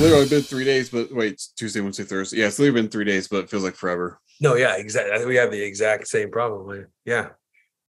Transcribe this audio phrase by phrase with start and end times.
[0.00, 2.38] literally been three days, but wait, Tuesday, Wednesday, Thursday.
[2.38, 4.20] Yeah, it's literally been three days, but it feels like forever.
[4.40, 5.26] No, yeah, exactly.
[5.26, 6.86] We have the exact same problem.
[7.04, 7.30] Yeah,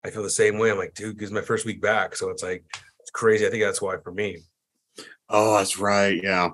[0.05, 0.71] I feel the same way.
[0.71, 2.65] I'm like, dude, because my first week back, so it's like
[3.01, 3.47] it's crazy.
[3.47, 4.39] I think that's why for me.
[5.29, 6.23] Oh, that's right.
[6.23, 6.51] Yeah.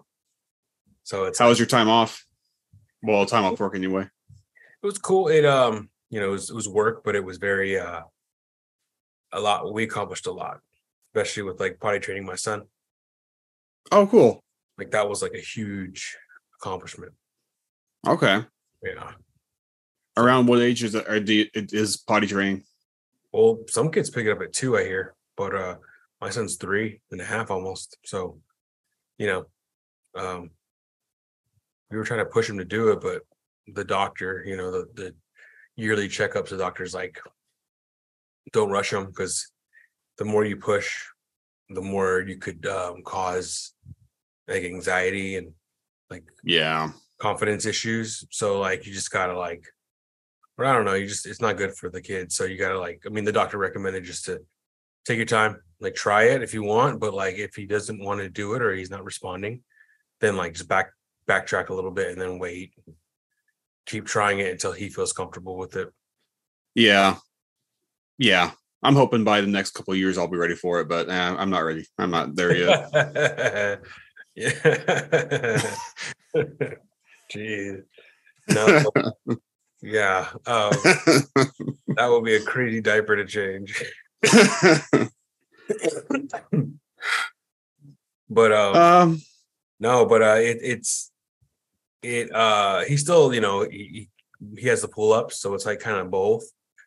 [1.03, 2.25] So it's How was your time off?
[3.03, 4.03] Well, time off work anyway.
[4.03, 5.29] it was cool.
[5.29, 8.03] It um, you know, it was, it was work, but it was very uh,
[9.33, 9.73] a lot.
[9.73, 10.61] We accomplished a lot,
[11.13, 12.65] especially with like potty training my son.
[13.91, 14.45] Oh, cool.
[14.81, 16.17] Like that was like a huge
[16.59, 17.13] accomplishment.
[18.09, 18.43] Okay.
[18.83, 19.13] Yeah.
[20.17, 21.07] Around what age is it?
[21.07, 22.65] Or do you, it is potty training?
[23.31, 25.77] Well, some kids pick it up at two, I hear, but uh,
[26.19, 27.99] my son's three and a half almost.
[28.07, 28.41] So,
[29.19, 29.45] you know,
[30.19, 30.51] um,
[31.91, 33.21] we were trying to push him to do it, but
[33.67, 35.15] the doctor, you know, the the
[35.77, 37.21] yearly checkups, the doctor's like,
[38.53, 39.53] don't rush him because
[40.17, 40.91] the more you push,
[41.69, 43.75] the more you could um, cause
[44.51, 45.53] like anxiety and
[46.11, 46.91] like Yeah.
[47.19, 48.25] confidence issues.
[48.31, 49.65] So like you just gotta like,
[50.57, 52.35] but I don't know, you just it's not good for the kids.
[52.37, 54.41] So you gotta like, I mean, the doctor recommended just to
[55.07, 58.21] take your time, like try it if you want, but like if he doesn't want
[58.21, 59.63] to do it or he's not responding,
[60.21, 60.93] then like just back
[61.29, 62.73] backtrack a little bit and then wait.
[63.87, 65.89] Keep trying it until he feels comfortable with it.
[66.75, 67.17] Yeah.
[68.19, 68.51] Yeah.
[68.83, 71.13] I'm hoping by the next couple of years I'll be ready for it, but eh,
[71.39, 71.87] I'm not ready.
[71.99, 73.83] I'm not there yet.
[74.35, 75.61] yeah.
[77.33, 77.83] Jeez.
[78.49, 78.91] No.
[79.83, 80.29] yeah.
[80.47, 80.73] Um,
[81.97, 83.83] that will be a crazy diaper to change.
[88.31, 89.23] But um, um,
[89.81, 91.11] no, but uh, it, it's
[92.03, 92.33] it.
[92.33, 94.09] Uh, he still, you know, he
[94.49, 96.45] he he has the pull ups, so it's like kind of both.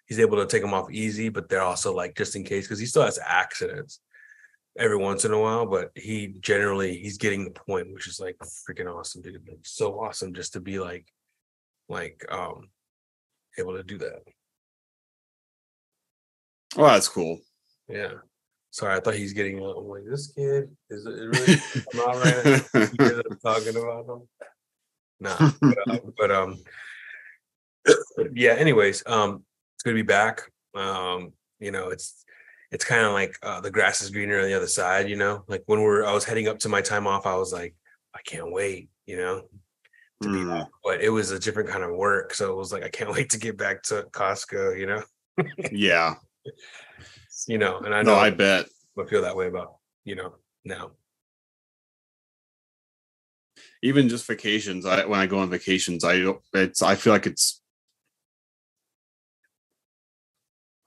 [0.07, 2.79] He's able to take them off easy, but they're also like just in case because
[2.79, 3.99] he still has accidents
[4.77, 5.65] every once in a while.
[5.65, 9.47] But he generally he's getting the point, which is like freaking awesome, dude.
[9.47, 11.07] Like, so awesome just to be like,
[11.89, 12.69] like um,
[13.57, 14.23] able to do that.
[16.75, 17.39] Oh, that's cool.
[17.87, 18.13] Yeah.
[18.71, 19.59] Sorry, I thought he's getting.
[19.59, 21.61] uh, I'm like, this kid is it really
[21.93, 22.97] I'm not right.
[22.97, 24.27] Them talking about them.
[25.19, 26.57] Nah, but, uh, but um,
[28.33, 28.53] yeah.
[28.53, 29.43] Anyways, um,
[29.75, 30.49] it's good to be back.
[30.73, 32.22] Um, you know, it's
[32.73, 35.09] it's kind of like uh, the grass is greener on the other side.
[35.09, 37.53] You know, like when we're I was heading up to my time off, I was
[37.53, 37.75] like,
[38.15, 38.89] I can't wait.
[39.05, 39.47] You know,
[40.21, 40.49] to be Mm.
[40.59, 40.67] back.
[40.83, 43.29] But it was a different kind of work, so it was like I can't wait
[43.31, 44.77] to get back to Costco.
[44.79, 45.03] You know,
[45.71, 46.15] yeah.
[47.47, 48.65] you know, and I No, know I bet.
[48.99, 50.35] I feel that way about you know
[50.65, 50.91] now.
[53.81, 54.85] Even just vacations.
[54.85, 57.61] I when I go on vacations, I don't it's I feel like it's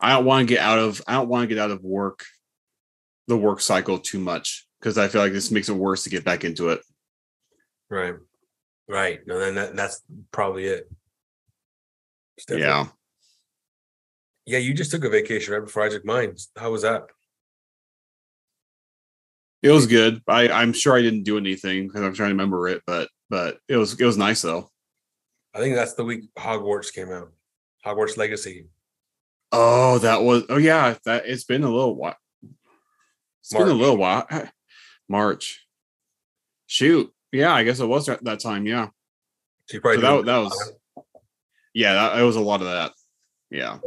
[0.01, 2.25] I don't want to get out of I don't want to get out of work
[3.29, 6.25] the work cycle too much because I feel like this makes it worse to get
[6.25, 6.81] back into it.
[7.91, 8.15] Right.
[8.89, 9.21] Right.
[9.27, 10.91] No, then that, that's probably it.
[12.49, 12.87] Yeah.
[14.45, 14.59] Yeah.
[14.59, 16.37] You just took a vacation right before I took mine.
[16.57, 17.07] How was that?
[19.63, 20.23] It was good.
[20.29, 23.59] I, I'm sure I didn't do anything because I'm trying to remember it, but but
[23.69, 24.71] it was it was nice though.
[25.55, 27.33] I think that's the week Hogwarts came out.
[27.85, 28.67] Hogwarts Legacy.
[29.53, 32.17] Oh, that was oh yeah, that it's been a little while.
[33.41, 34.27] It's been a little while.
[35.09, 35.67] March.
[36.67, 37.13] Shoot.
[37.33, 38.67] Yeah, I guess it was at that time.
[38.67, 38.89] Yeah.
[39.67, 40.73] So probably So that, that was
[41.75, 42.93] yeah, that it was a lot of that.
[43.51, 43.79] Yeah.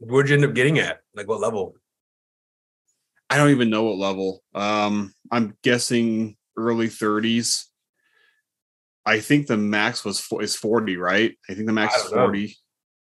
[0.00, 1.00] Where'd you end up getting at?
[1.14, 1.74] Like what level?
[3.30, 4.42] I don't even know what level.
[4.54, 7.64] Um, I'm guessing early 30s.
[9.04, 11.36] I think the max was is 40, right?
[11.48, 12.26] I think the max is don't know.
[12.26, 12.56] 40.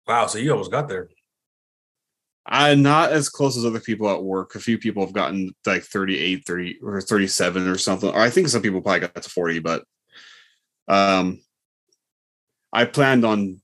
[0.06, 0.26] Wow.
[0.26, 1.08] So you almost got there.
[2.48, 4.54] I'm not as close as other people at work.
[4.54, 8.08] A few people have gotten like 38, 30 or 37 or something.
[8.10, 9.84] Or I think some people probably got to 40, but
[10.88, 11.40] um
[12.72, 13.60] I planned on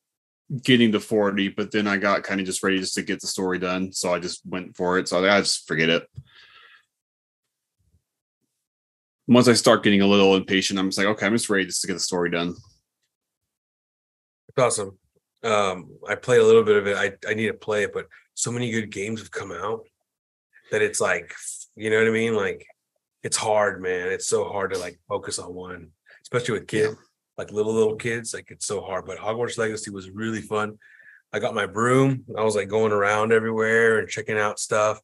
[0.62, 3.26] getting to 40, but then I got kind of just ready just to get the
[3.26, 3.93] story done.
[3.93, 5.08] So I just went for it.
[5.08, 6.06] So I just forget it.
[9.28, 11.81] Once I start getting a little impatient, I'm just like, okay, I'm just ready just
[11.82, 12.55] to get the story done.
[14.49, 14.99] It's awesome.
[15.43, 16.96] Um, I played a little bit of it.
[16.96, 19.87] I, I need to play it, but so many good games have come out
[20.70, 21.34] that it's like,
[21.76, 22.34] you know what I mean?
[22.34, 22.67] Like
[23.23, 24.08] it's hard, man.
[24.08, 25.90] It's so hard to like focus on one,
[26.23, 26.96] especially with kids,
[27.38, 28.34] like little little kids.
[28.34, 29.06] Like it's so hard.
[29.06, 30.79] But Hogwarts Legacy was really fun.
[31.32, 32.25] I got my broom.
[32.37, 35.00] I was like going around everywhere and checking out stuff.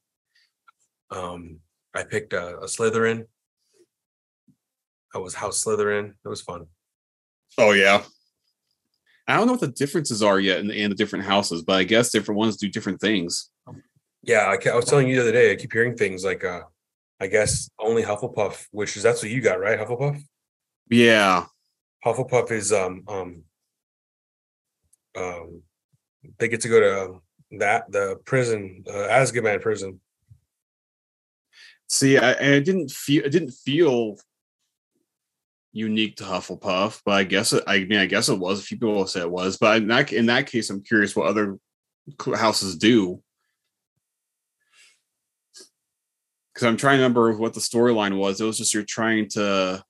[1.10, 1.60] Um,
[1.94, 3.24] I picked a, a Slytherin.
[5.14, 6.14] I was House Slytherin.
[6.22, 6.66] It was fun.
[7.56, 8.02] Oh yeah.
[9.28, 11.76] I don't know what the differences are yet in the, in the different houses, but
[11.76, 13.50] I guess different ones do different things.
[14.22, 15.52] Yeah, I, I was telling you the other day.
[15.52, 16.62] I keep hearing things like, uh,
[17.20, 19.78] I guess only Hufflepuff, which is that's what you got, right?
[19.78, 20.20] Hufflepuff.
[20.88, 21.44] Yeah.
[22.04, 23.42] Hufflepuff is um um
[25.16, 25.62] um
[26.38, 27.22] they get to go to um,
[27.58, 30.00] that the prison, uh, Azkaban prison.
[31.88, 34.16] See, I, I didn't feel it didn't feel
[35.72, 38.60] unique to Hufflepuff, but I guess it, I mean I guess it was.
[38.60, 41.26] A few people say it was, but in that in that case, I'm curious what
[41.28, 41.58] other
[42.36, 43.22] houses do.
[46.52, 48.40] Because I'm trying to remember what the storyline was.
[48.40, 49.82] It was just you're trying to.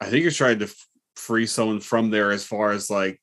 [0.00, 0.74] I think you're trying to
[1.16, 3.20] free someone from there as far as like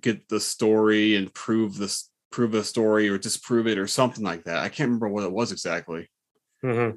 [0.00, 4.44] get the story and prove this prove the story or disprove it or something like
[4.44, 4.58] that.
[4.58, 6.08] I can't remember what it was exactly
[6.64, 6.96] Mm-hmm.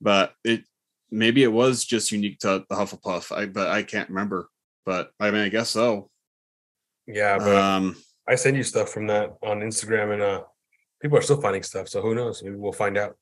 [0.00, 0.64] but it
[1.12, 3.36] maybe it was just unique to the Hufflepuff.
[3.36, 4.48] I but I can't remember.
[4.84, 6.10] But I mean, I guess so.
[7.06, 10.42] Yeah, but Um, I send you stuff from that on Instagram, and uh
[11.00, 11.88] people are still finding stuff.
[11.88, 12.42] So who knows?
[12.42, 13.16] Maybe we'll find out.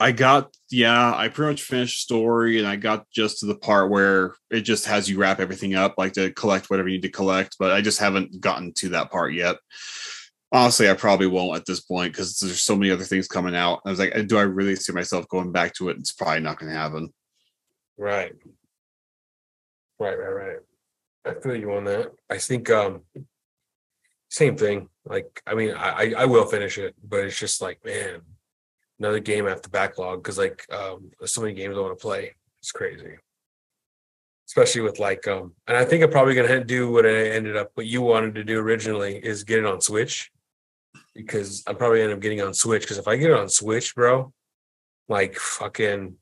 [0.00, 3.90] I got yeah, I pretty much finished story, and I got just to the part
[3.90, 7.10] where it just has you wrap everything up, like to collect whatever you need to
[7.10, 7.56] collect.
[7.58, 9.56] But I just haven't gotten to that part yet.
[10.50, 13.80] Honestly, I probably won't at this point because there's so many other things coming out.
[13.84, 15.98] I was like, do I really see myself going back to it?
[15.98, 17.12] It's probably not going to happen.
[17.98, 18.32] Right.
[19.98, 20.56] Right, right, right.
[21.26, 22.12] I feel you on that.
[22.30, 23.02] I think um
[24.30, 24.88] same thing.
[25.04, 28.20] Like, I mean, I I will finish it, but it's just like, man,
[28.98, 32.34] another game to backlog because like um there's so many games I want to play.
[32.60, 33.16] It's crazy.
[34.46, 37.70] Especially with like um and I think I'm probably gonna do what I ended up
[37.74, 40.30] what you wanted to do originally is get it on Switch.
[41.18, 42.82] Because I probably end up getting on Switch.
[42.82, 44.32] Because if I get it on Switch, bro,
[45.08, 46.14] like fucking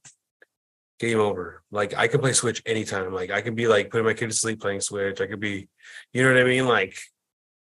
[0.99, 1.63] game over.
[1.71, 3.13] Like I can play Switch anytime.
[3.13, 5.21] Like I can be like putting my kid to sleep playing Switch.
[5.21, 5.69] I could be,
[6.13, 6.67] you know what I mean?
[6.67, 6.97] Like,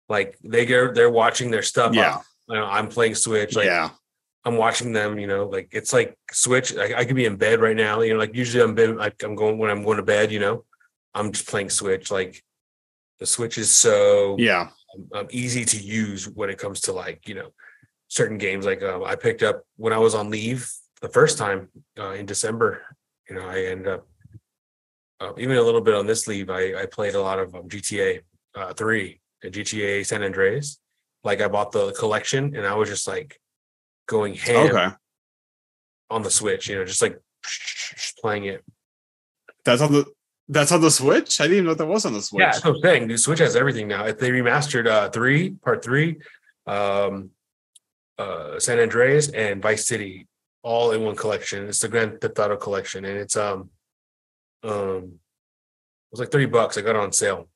[0.08, 1.94] like they get they're watching their stuff.
[1.94, 3.54] Yeah, You know, I'm playing Switch.
[3.54, 3.90] Like yeah,
[4.44, 5.18] I'm watching them.
[5.18, 6.76] You know, like it's like Switch.
[6.76, 8.00] I, I could be in bed right now.
[8.00, 8.96] You know, like usually I'm bed.
[8.96, 10.32] Like I'm going when I'm going to bed.
[10.32, 10.64] You know,
[11.14, 12.10] I'm just playing Switch.
[12.10, 12.42] Like
[13.20, 14.70] the Switch is so yeah.
[15.14, 17.52] Um, easy to use when it comes to like you know
[18.08, 18.66] certain games.
[18.66, 20.70] Like uh, i picked up when i was on leave
[21.00, 22.82] the first time uh, in december
[23.28, 24.06] you know i ended up
[25.20, 27.68] uh, even a little bit on this leave i, I played a lot of um,
[27.68, 28.20] gta
[28.54, 30.78] uh, 3 and gta san andreas.
[31.24, 33.38] Like i bought the collection and i was just like
[34.06, 34.94] going ham Okay,
[36.10, 37.18] on the switch you know just like
[38.20, 38.64] playing it.
[39.64, 40.04] That's on the
[40.50, 41.40] that's on the Switch.
[41.40, 42.40] I didn't even know that was on the Switch.
[42.40, 43.08] Yeah, that's what I'm saying.
[43.08, 44.04] The Switch has everything now.
[44.06, 46.18] If They remastered uh three, part three,
[46.66, 47.30] um
[48.18, 50.26] uh San Andreas and Vice City
[50.62, 51.66] all in one collection.
[51.68, 53.70] It's the Grand Theft Auto collection, and it's um
[54.62, 56.76] um it was like 30 bucks.
[56.76, 57.48] I got it on sale.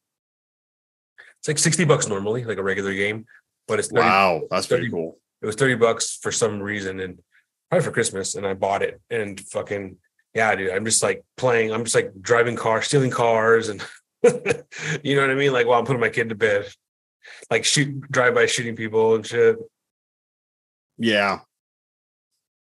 [1.41, 3.27] It's like 60 bucks normally, like a regular game,
[3.69, 5.19] but it's 30, Wow, that's pretty cool.
[5.43, 7.19] it was 30 bucks for some reason and
[7.69, 9.97] probably for Christmas and I bought it and fucking
[10.35, 13.83] yeah, dude, I'm just like playing, I'm just like driving cars, stealing cars and
[15.03, 15.53] you know what I mean?
[15.53, 16.67] Like while I'm putting my kid to bed,
[17.51, 19.57] like shoot drive by shooting people and shit.
[20.99, 21.41] Yeah.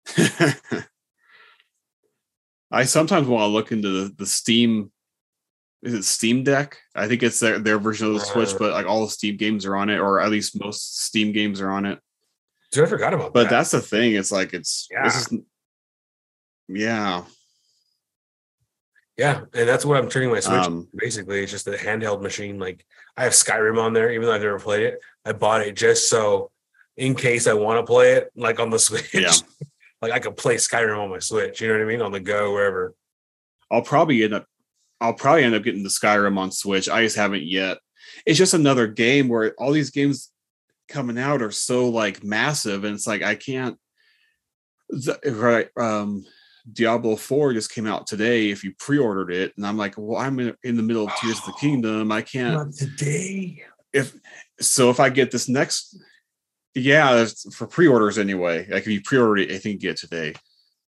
[2.71, 4.91] I sometimes want to look into the, the Steam.
[5.83, 6.79] Is it Steam Deck?
[6.95, 8.59] I think it's their, their version of the Switch, Uh.
[8.59, 11.61] but like all the Steam games are on it, or at least most Steam games
[11.61, 11.99] are on it.
[12.71, 13.51] Dude, I forgot about But that.
[13.51, 14.15] that's the thing.
[14.15, 15.05] It's like it's Yeah.
[15.05, 15.39] this is
[16.69, 17.25] yeah.
[19.17, 20.65] Yeah, and that's what I'm turning my Switch.
[20.65, 22.59] Um, basically, it's just a handheld machine.
[22.59, 22.85] Like
[23.17, 25.01] I have Skyrim on there, even though I've never played it.
[25.25, 26.51] I bought it just so
[26.97, 29.15] in case I want to play it, like on the Switch.
[29.15, 29.33] Yeah.
[30.01, 32.03] like I could play Skyrim on my Switch, you know what I mean?
[32.03, 32.95] On the go, wherever.
[33.71, 34.47] I'll probably end up
[35.01, 36.89] I'll probably end up getting the Skyrim on Switch.
[36.89, 37.79] I just haven't yet.
[38.25, 40.31] It's just another game where all these games
[40.89, 43.79] coming out are so like massive and it's like I can't
[44.91, 46.25] the, right um
[46.71, 50.39] Diablo 4 just came out today if you pre-ordered it and I'm like well I'm
[50.39, 53.63] in, in the middle of Tears of the Kingdom I can't today.
[53.93, 54.15] if
[54.61, 55.99] so if I get this next
[56.75, 60.35] yeah for pre-orders anyway like if you pre-order it I think you get today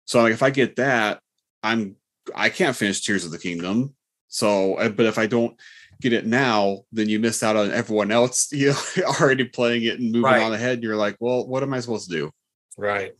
[0.05, 1.19] so like if I get that
[1.63, 1.95] I'm
[2.35, 3.93] I can't finish Tears of the Kingdom
[4.29, 5.59] so uh, but if I don't
[5.99, 9.99] get it now then you miss out on everyone else you know already playing it
[9.99, 10.41] and moving Right.
[10.41, 12.31] on ahead you're like well what am I supposed to do
[12.77, 13.13] Right.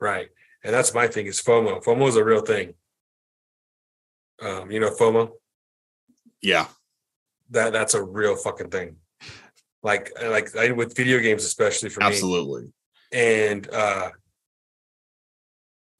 [0.00, 0.28] Right.
[0.64, 1.82] And that's my thing is FOMO.
[1.82, 2.74] FOMO is a real thing.
[4.40, 5.30] Um, you know, FOMO,
[6.40, 6.66] yeah
[7.52, 8.96] that that's a real fucking thing.
[9.82, 12.06] like like I, with video games, especially for me.
[12.06, 12.72] Absolutely.
[13.12, 14.10] and uh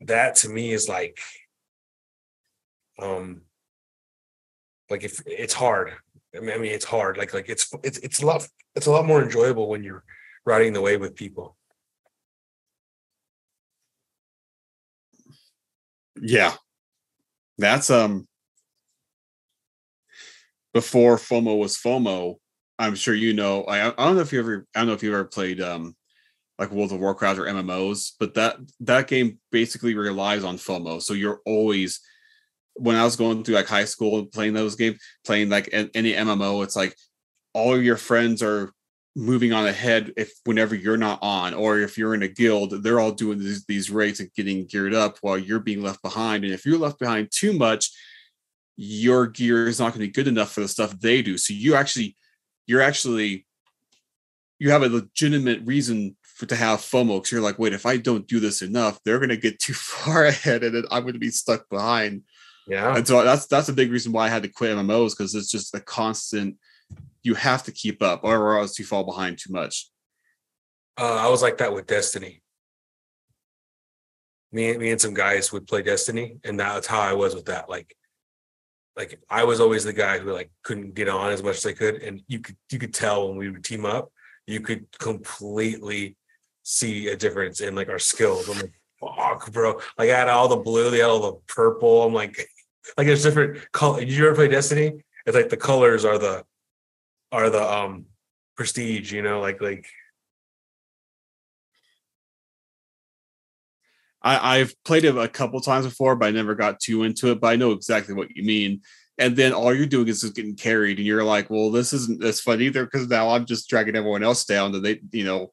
[0.00, 1.18] that to me is like
[3.00, 3.42] um
[4.90, 5.92] like if it's hard
[6.34, 8.90] I mean, I mean it's hard like like it's it's it's a lot it's a
[8.90, 10.04] lot more enjoyable when you're
[10.44, 11.56] riding the wave with people
[16.20, 16.54] Yeah.
[17.58, 18.26] That's um
[20.74, 22.36] before FOMO was FOMO,
[22.78, 23.64] I'm sure you know.
[23.64, 25.94] I, I don't know if you ever I don't know if you've ever played um
[26.58, 31.02] like World of Warcraft or MMOs, but that that game basically relies on FOMO.
[31.02, 32.00] So you're always
[32.74, 36.14] when I was going through like high school and playing those games, playing like any
[36.14, 36.96] MMO, it's like
[37.52, 38.72] all your friends are
[39.14, 43.00] moving on ahead if whenever you're not on, or if you're in a guild, they're
[43.00, 46.44] all doing these, these raids and getting geared up while you're being left behind.
[46.44, 47.90] And if you're left behind too much,
[48.76, 51.36] your gear is not going to be good enough for the stuff they do.
[51.36, 52.16] So you actually,
[52.66, 53.46] you're actually,
[54.58, 57.98] you have a legitimate reason for to have FOMO because you're like, wait, if I
[57.98, 61.14] don't do this enough, they're going to get too far ahead, and then I'm going
[61.14, 62.22] to be stuck behind.
[62.66, 65.34] yeah And so that's that's a big reason why I had to quit MMOs because
[65.34, 66.56] it's just a constant.
[67.22, 69.88] You have to keep up, or else you fall behind too much.
[71.00, 72.42] uh, i was like that with destiny.
[74.52, 77.46] Me, and- me and some guys would play destiny and that's how i was with
[77.46, 77.68] that.
[77.70, 77.96] Like
[78.96, 81.72] like i was always the guy who like couldn't get on as much as i
[81.72, 84.12] could and you could you could tell when we would team up
[84.46, 86.16] you could completely
[86.64, 88.48] see a difference in like our skills.
[88.48, 89.80] I'm like fuck bro.
[89.98, 92.02] Like i had all the blue they had all the purple.
[92.04, 92.36] I'm like
[92.98, 95.02] like there's different color did you ever play destiny?
[95.24, 96.44] It's like the colors are the
[97.32, 98.06] are the um
[98.56, 99.86] prestige you know like like
[104.22, 107.40] I, I've played it a couple times before, but I never got too into it.
[107.40, 108.80] But I know exactly what you mean.
[109.18, 112.24] And then all you're doing is just getting carried, and you're like, "Well, this isn't
[112.24, 114.72] as fun either," because now I'm just dragging everyone else down.
[114.72, 115.52] That they, you know,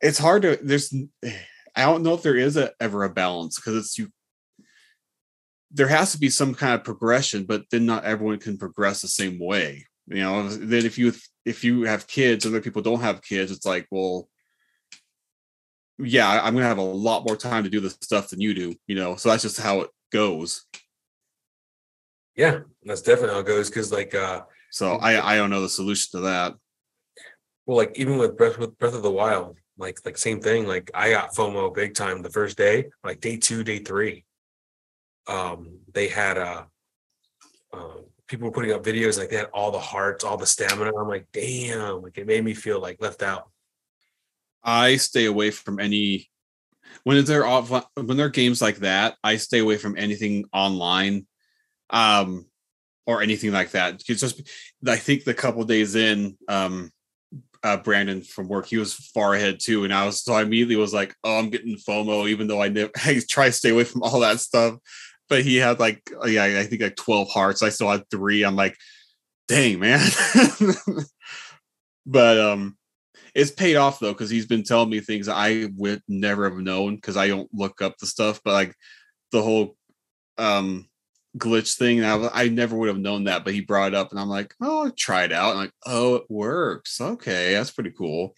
[0.00, 0.58] it's hard to.
[0.62, 0.92] There's,
[1.74, 4.08] I don't know if there is a, ever a balance because it's you.
[5.70, 9.08] There has to be some kind of progression, but then not everyone can progress the
[9.08, 9.86] same way.
[10.06, 11.12] You know, that if you
[11.44, 14.28] if you have kids and other people don't have kids, it's like, well,
[15.98, 18.74] yeah, I'm gonna have a lot more time to do this stuff than you do,
[18.86, 19.16] you know.
[19.16, 20.64] So that's just how it goes.
[22.36, 25.68] yeah that's definitely how it goes because like uh So I I don't know the
[25.68, 26.54] solution to that.
[27.66, 30.90] well like even with breath with breath of the wild like like same thing like
[30.94, 34.24] i got fomo big time the first day like day two day three
[35.28, 36.64] um they had uh
[37.72, 40.90] um people were putting up videos like they had all the hearts all the stamina
[40.96, 43.48] i'm like damn like it made me feel like left out
[44.62, 46.30] I stay away from any
[47.04, 49.16] when they're off when they're games like that.
[49.24, 51.26] I stay away from anything online,
[51.90, 52.46] um,
[53.06, 54.02] or anything like that.
[54.08, 54.42] It's just
[54.86, 56.90] I think the couple days in, um,
[57.64, 60.76] uh, Brandon from work, he was far ahead too, and I was so I immediately
[60.76, 63.84] was like, oh, I'm getting FOMO, even though I never I try to stay away
[63.84, 64.76] from all that stuff.
[65.32, 67.62] But he had like yeah, I think like 12 hearts.
[67.62, 68.42] I still had three.
[68.42, 68.76] I'm like,
[69.48, 70.06] dang man.
[72.06, 72.76] but um
[73.34, 76.96] it's paid off though because he's been telling me things I would never have known
[76.96, 78.42] because I don't look up the stuff.
[78.44, 78.74] But like
[79.30, 79.74] the whole
[80.36, 80.90] um
[81.38, 83.42] glitch thing, I, I never would have known that.
[83.42, 85.52] But he brought it up, and I'm like, oh, try it out.
[85.52, 87.00] And like, oh, it works.
[87.00, 88.34] Okay, that's pretty cool.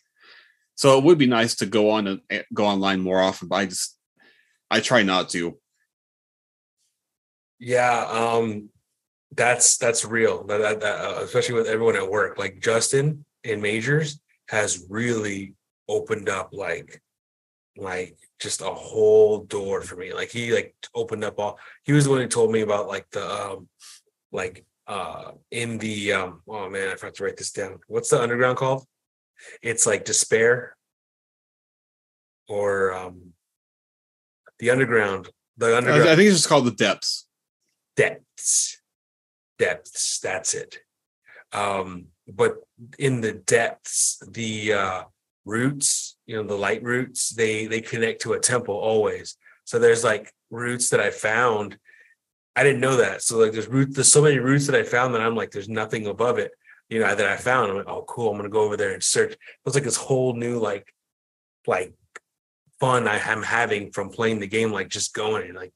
[0.77, 3.57] So it would be nice to go on and eh, go online more often, but
[3.57, 3.99] I just
[4.71, 5.59] I try not to.
[7.65, 8.69] Yeah um
[9.37, 10.45] that's that's real.
[10.45, 15.55] That, that, that, uh, especially with everyone at work like justin in majors has really
[15.89, 17.03] opened up like
[17.77, 20.13] like just a whole door for me.
[20.13, 23.09] Like he like opened up all he was the one who told me about like
[23.11, 23.69] the um
[24.31, 27.79] like uh in the um oh man i forgot to write this down.
[27.89, 28.85] What's the underground called?
[29.63, 30.77] It's like despair.
[32.47, 33.33] Or um
[34.59, 36.09] the underground the underground.
[36.09, 37.24] I think it's just called the depths.
[37.97, 38.81] Depths.
[39.59, 40.79] Depths that's it.
[41.53, 42.57] Um but
[42.99, 45.03] in the depths the uh
[45.45, 49.37] roots you know the light roots they they connect to a temple always.
[49.65, 51.79] So there's like roots that i found.
[52.57, 53.23] I didn't know that.
[53.23, 55.69] So like there's roots there's so many roots that i found that i'm like there's
[55.69, 56.53] nothing above it
[56.89, 57.71] you know that i found.
[57.71, 59.33] I'm like oh cool i'm gonna go over there and search.
[59.33, 60.93] It was like this whole new like
[61.67, 61.95] like
[62.81, 65.73] fun i am having from playing the game like just going and like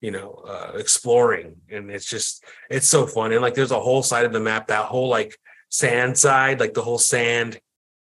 [0.00, 4.02] you know uh exploring and it's just it's so fun and like there's a whole
[4.02, 5.36] side of the map that whole like
[5.68, 7.60] sand side like the whole sand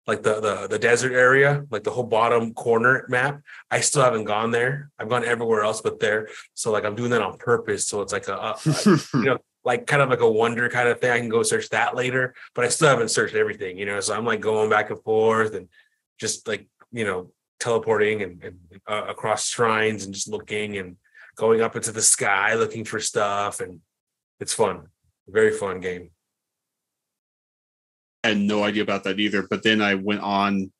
[0.06, 3.40] like the the the desert area like the whole bottom corner map
[3.70, 7.10] i still haven't gone there i've gone everywhere else but there so like i'm doing
[7.10, 10.20] that on purpose so it's like a, a- a- you know like kind of like
[10.20, 11.10] a wonder kind of thing.
[11.10, 14.00] I can go search that later, but I still haven't searched everything, you know.
[14.00, 15.68] So I'm like going back and forth and
[16.18, 20.96] just like you know teleporting and, and uh, across shrines and just looking and
[21.38, 23.80] going up into the sky looking for stuff and
[24.40, 24.88] it's fun,
[25.26, 26.10] very fun game.
[28.24, 29.46] I had no idea about that either.
[29.48, 30.72] But then I went on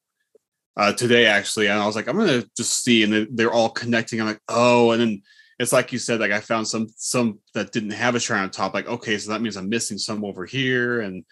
[0.77, 4.21] uh, today actually, and I was like, I'm gonna just see, and they're all connecting.
[4.21, 5.23] I'm like, oh, and then
[5.59, 8.51] it's like you said, like I found some some that didn't have a shrine on
[8.51, 8.75] top.
[8.75, 11.25] Like, okay, so that means I'm missing some over here, and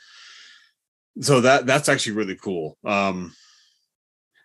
[1.20, 2.76] so that that's actually really cool.
[2.84, 3.34] Um,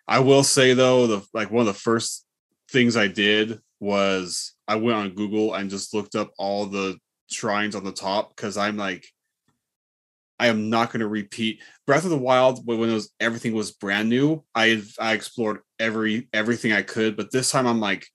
[0.06, 2.24] I will say though, the like one of the first
[2.70, 6.96] things I did was I went on Google and just looked up all the
[7.28, 9.04] shrines on the top because I'm like,
[10.38, 13.72] I am not going to repeat Breath of the Wild when it was everything was
[13.72, 14.44] brand new.
[14.54, 18.06] I I explored every everything I could, but this time I'm like,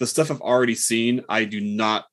[0.00, 2.06] the stuff I've already seen, I do not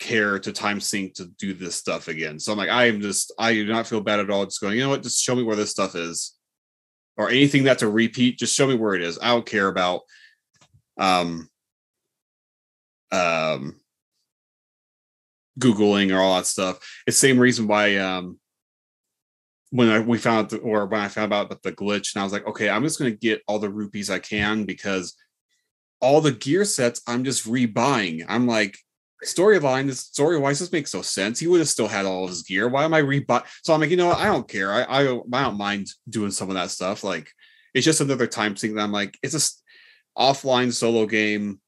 [0.00, 2.40] care to time sink to do this stuff again.
[2.40, 4.44] So I'm like, I am just I do not feel bad at all.
[4.44, 6.34] Just going, you know what, just show me where this stuff is.
[7.16, 9.20] Or anything that's a repeat, just show me where it is.
[9.22, 10.00] I don't care about
[10.98, 11.48] um
[13.12, 13.80] um
[15.58, 16.76] googling or all that stuff.
[17.06, 18.38] It's the same reason why um
[19.70, 22.24] when I, we found out or when i found out about the glitch and i
[22.24, 25.14] was like okay i'm just going to get all the rupees i can because
[26.00, 28.24] all the gear sets i'm just rebuying.
[28.28, 28.76] I'm like
[29.24, 31.38] storyline this story wise this makes no sense.
[31.38, 32.68] He would have still had all of his gear.
[32.68, 34.18] Why am i rebuy so i'm like you know what?
[34.18, 34.72] i don't care.
[34.72, 37.04] I, I i don't mind doing some of that stuff.
[37.04, 37.30] Like
[37.74, 41.60] it's just another time thing that i'm like it's a offline solo game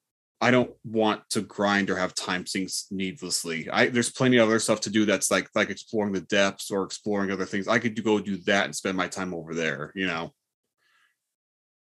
[0.43, 3.71] I don't want to grind or have time sinks needlessly.
[3.71, 6.83] I there's plenty of other stuff to do that's like like exploring the depths or
[6.83, 7.69] exploring other things.
[7.69, 10.35] I could go do that and spend my time over there, you know.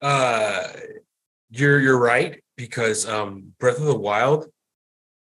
[0.01, 0.69] Uh,
[1.51, 4.47] you're you're right because um, Breath of the Wild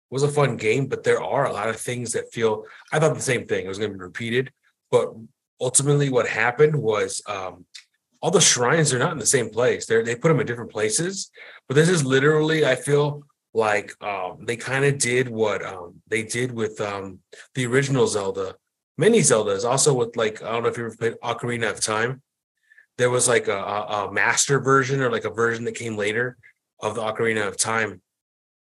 [0.09, 2.65] was a fun game, but there are a lot of things that feel.
[2.91, 3.65] I thought the same thing.
[3.65, 4.51] It was going to be repeated,
[4.91, 5.13] but
[5.61, 7.65] ultimately, what happened was um,
[8.23, 9.85] all the shrines are not in the same place.
[9.85, 11.29] They they put them in different places.
[11.67, 16.23] But this is literally, I feel like um, they kind of did what um, they
[16.23, 17.19] did with um,
[17.53, 18.55] the original Zelda,
[18.97, 22.21] many Zeldas, also with like I don't know if you ever played Ocarina of Time.
[22.97, 26.37] There was like a, a, master version or like a version that came later
[26.79, 28.01] of the Ocarina of Time,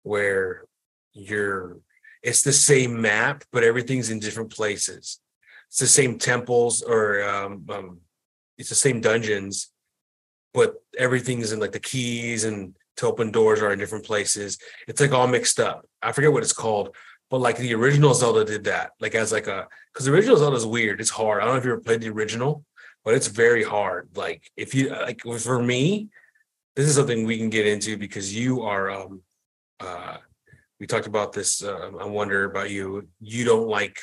[0.03, 0.65] where
[1.13, 1.77] you're
[2.21, 5.19] it's the same map, but everything's in different places.
[5.69, 7.99] It's the same temples or um, um,
[8.59, 9.71] it's the same dungeons,
[10.53, 14.59] but everything's in like the keys and to open doors are in different places.
[14.87, 15.87] It's like all mixed up.
[16.01, 16.95] I forget what it's called,
[17.29, 20.57] but like the original Zelda did that, like as like a because the original Zelda
[20.57, 21.01] is weird.
[21.01, 21.41] It's hard.
[21.41, 22.63] I don't know if you ever played the original,
[23.03, 24.09] but it's very hard.
[24.15, 26.09] Like if you like for me,
[26.75, 29.21] this is something we can get into because you are um
[29.79, 30.17] uh
[30.79, 33.99] we talked about this uh, i wonder about you you don't like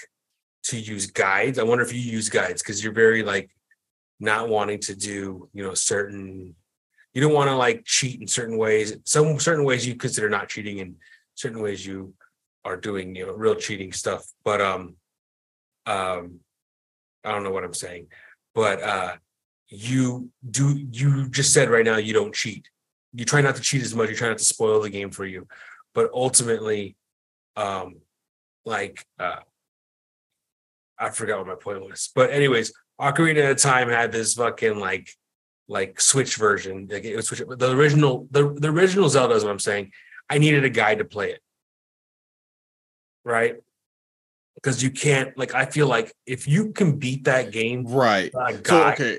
[0.63, 3.51] to use guides i wonder if you use guides because you're very like
[4.19, 6.55] not wanting to do you know certain
[7.17, 8.95] you don't want to like cheat in certain ways.
[9.05, 10.97] Some certain ways you consider not cheating and
[11.35, 12.13] certain ways you
[12.63, 14.27] are doing you know real cheating stuff.
[14.45, 14.97] But um
[15.87, 16.41] um
[17.25, 18.09] i don't know what i'm saying.
[18.55, 19.15] But uh
[19.69, 22.69] you do you just said right now you don't cheat.
[23.15, 25.25] You try not to cheat as much you try not to spoil the game for
[25.25, 25.49] you.
[25.95, 26.97] But ultimately
[27.57, 27.97] um
[28.67, 29.41] like uh
[30.99, 32.11] i forgot what my point was.
[32.15, 35.11] But anyways ocarina of time had this fucking like
[35.69, 36.89] like switch version.
[36.91, 39.93] Like it was switch the original the, the original zelda is what i'm saying.
[40.29, 41.41] I needed a guide to play it.
[43.25, 43.57] Right?
[44.55, 48.33] Because you can't like i feel like if you can beat that game Right.
[48.35, 49.19] a So okay.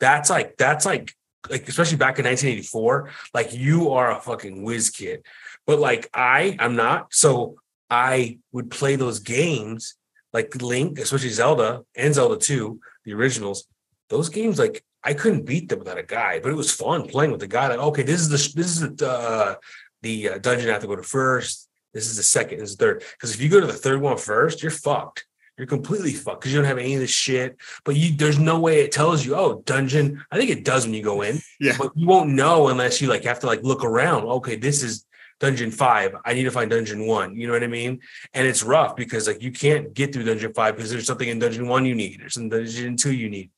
[0.00, 1.14] that's like that's like
[1.48, 5.24] like especially back in 1984 like you are a fucking whiz kid.
[5.66, 7.12] But like i i'm not.
[7.12, 7.56] So
[7.88, 9.94] i would play those games
[10.32, 13.66] like link especially zelda and zelda 2 the originals
[14.10, 17.30] those games like i couldn't beat them without a guide but it was fun playing
[17.30, 19.54] with the guy like okay this is the this is the uh
[20.02, 21.62] the uh, dungeon i have to go to first.
[21.94, 23.04] This is the second this is the third.
[23.12, 25.24] Because if you go to the third one first you're fucked.
[25.56, 28.60] You're completely fucked because you don't have any of this shit but you there's no
[28.60, 31.76] way it tells you oh dungeon i think it does when you go in Yeah.
[31.78, 34.24] but you won't know unless you like have to like look around.
[34.26, 35.06] Okay this is
[35.38, 38.00] dungeon five i need to find dungeon one you know what i mean?
[38.34, 41.38] And it's rough because like you can't get through dungeon five because there's something in
[41.38, 43.50] dungeon one you need there's something in dungeon two you need.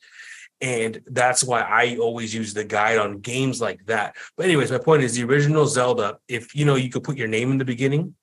[0.61, 4.17] And that's why i always use the guide on games like that.
[4.37, 7.29] But anyways my point is the original zelda if you know you could put your
[7.29, 8.15] name in the beginning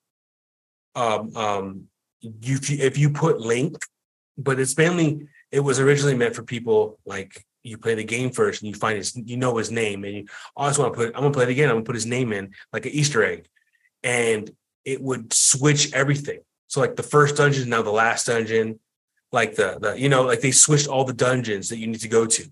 [0.94, 1.84] um um
[2.22, 3.76] you if you put link
[4.38, 8.62] but it's mainly it was originally meant for people like you play the game first
[8.62, 10.24] and you find his you know his name and you
[10.56, 12.44] always want to put i'm gonna play it again i'm gonna put his name in
[12.72, 13.46] like an easter egg
[14.02, 14.50] and
[14.84, 18.78] it would switch everything So like the first dungeon now the last dungeon.
[19.32, 22.08] Like the the you know like they switched all the dungeons that you need to
[22.18, 22.42] go to.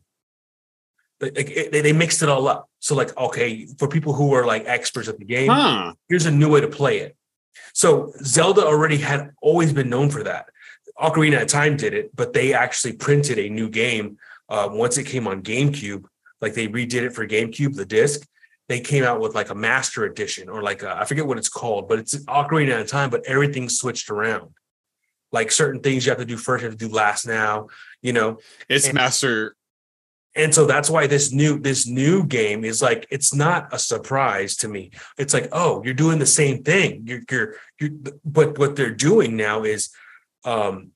[1.20, 2.68] Like, it- they, they mixed it all up.
[2.80, 5.94] So like okay for people who are like experts at the game, Huh.
[6.08, 7.16] here's a new way to play it.
[7.72, 10.46] So Zelda already had always been known for that.
[11.00, 15.04] Ocarina of Time did it, but they actually printed a new game uh, once it
[15.04, 16.04] came on GameCube.
[16.40, 18.26] Like they redid it for GameCube, the disc.
[18.68, 21.48] They came out with like a master edition or like I I forget what it's
[21.48, 24.50] called, but it's Ocarina of Time, but everything's switched around.
[25.32, 27.68] Like certain things you have to do first, you have to do last now,
[28.02, 28.38] you know.
[28.68, 29.56] It's And- master.
[30.36, 34.56] And so that's why this new this new game is like it's not a surprise
[34.56, 34.90] to me.
[35.16, 37.04] It's like, oh, you're doing the same thing.
[37.06, 37.90] You're you're you're
[38.24, 39.90] but what they're doing now is
[40.44, 40.90] um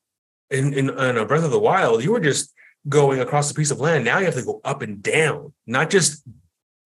[0.50, 2.52] in in, in a Breath of the Wild, you were just
[2.88, 4.04] going across a piece of land.
[4.04, 6.22] Now you have to go up and down, not just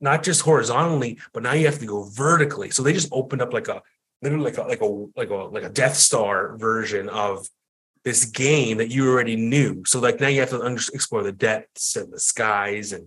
[0.00, 2.70] not just horizontally, but now you have to go vertically.
[2.70, 3.82] So they just opened up like a
[4.20, 7.46] literally like a like a like a like a Death Star version of
[8.04, 9.84] this game that you already knew.
[9.86, 13.06] So like now you have to under- explore the depths and the skies and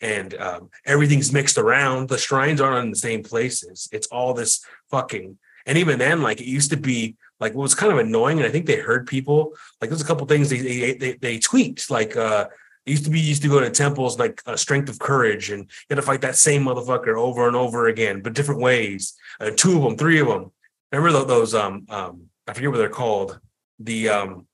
[0.00, 2.08] and um, everything's mixed around.
[2.08, 3.88] The shrines aren't in the same places.
[3.92, 5.38] It's all this fucking.
[5.66, 8.46] And even then, like it used to be like what was kind of annoying, and
[8.46, 11.90] I think they heard people like there's a couple things they they they, they tweaked
[11.90, 12.16] like.
[12.16, 12.48] uh
[12.86, 15.62] it used to be used to go to temples like uh, strength of courage and
[15.62, 19.50] you had to fight that same motherfucker over and over again but different ways uh,
[19.56, 20.52] two of them three of them
[20.92, 23.40] remember those um um i forget what they're called
[23.78, 24.46] the um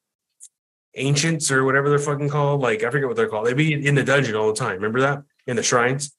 [0.94, 2.60] ancients or whatever they're fucking called.
[2.60, 3.46] Like I forget what they're called.
[3.46, 4.74] They'd be in the dungeon all the time.
[4.74, 6.12] Remember that in the shrines.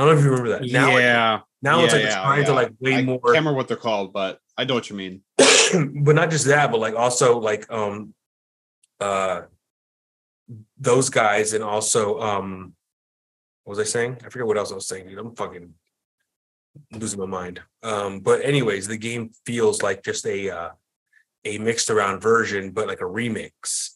[0.00, 0.72] I don't know if you remember that.
[0.72, 1.40] Now, yeah.
[1.60, 2.50] now it's like yeah, are yeah.
[2.52, 3.18] like way I more.
[3.18, 5.20] can't remember what they're called, but I know what you mean.
[5.36, 8.14] but not just that, but like also like um
[8.98, 9.42] uh
[10.78, 12.72] those guys and also um
[13.64, 14.16] what was I saying?
[14.24, 15.18] I forget what else I was saying, dude.
[15.18, 15.74] I'm fucking
[16.92, 17.60] losing my mind.
[17.82, 20.70] Um, but anyways, the game feels like just a uh
[21.44, 23.90] a mixed around version, but like a remix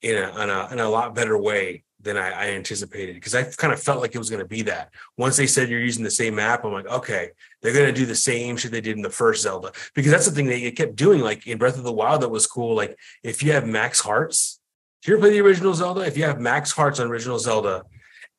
[0.00, 3.44] in a in a, in a lot better way than I, I anticipated because I
[3.44, 4.90] kind of felt like it was going to be that.
[5.16, 8.06] Once they said you're using the same map, I'm like, okay, they're going to do
[8.06, 10.96] the same shit they did in the first Zelda because that's the thing they kept
[10.96, 11.20] doing.
[11.20, 12.74] Like in Breath of the Wild, that was cool.
[12.74, 14.60] Like if you have max hearts,
[15.02, 16.02] did you ever play the original Zelda?
[16.02, 17.84] If you have max hearts on original Zelda,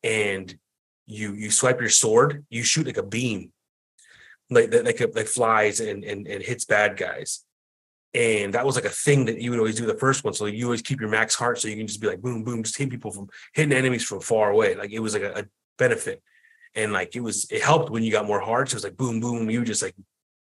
[0.02, 0.56] and
[1.06, 3.52] you you swipe your sword, you shoot like a beam,
[4.50, 7.44] like that like like flies and and and hits bad guys.
[8.14, 10.34] And that was like a thing that you would always do the first one.
[10.34, 12.62] So you always keep your max heart so you can just be like boom, boom,
[12.62, 14.76] just hit people from hitting enemies from far away.
[14.76, 15.44] Like it was like a, a
[15.78, 16.22] benefit.
[16.76, 18.72] And like it was it helped when you got more hearts.
[18.72, 19.96] It was like boom, boom, you just like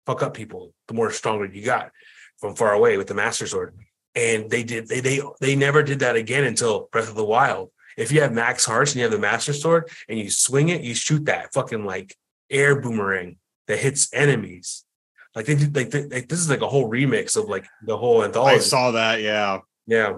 [0.05, 1.91] fuck up people the more stronger you got
[2.37, 3.75] from far away with the master sword.
[4.15, 7.71] And they did they they they never did that again until Breath of the Wild.
[7.97, 10.81] If you have max hearts and you have the master sword and you swing it,
[10.81, 12.15] you shoot that fucking like
[12.49, 14.85] air boomerang that hits enemies.
[15.37, 17.95] Like they did like, they, like this is like a whole remix of like the
[17.95, 18.55] whole anthology.
[18.55, 19.21] I saw that.
[19.21, 19.59] Yeah.
[19.85, 20.15] Yeah.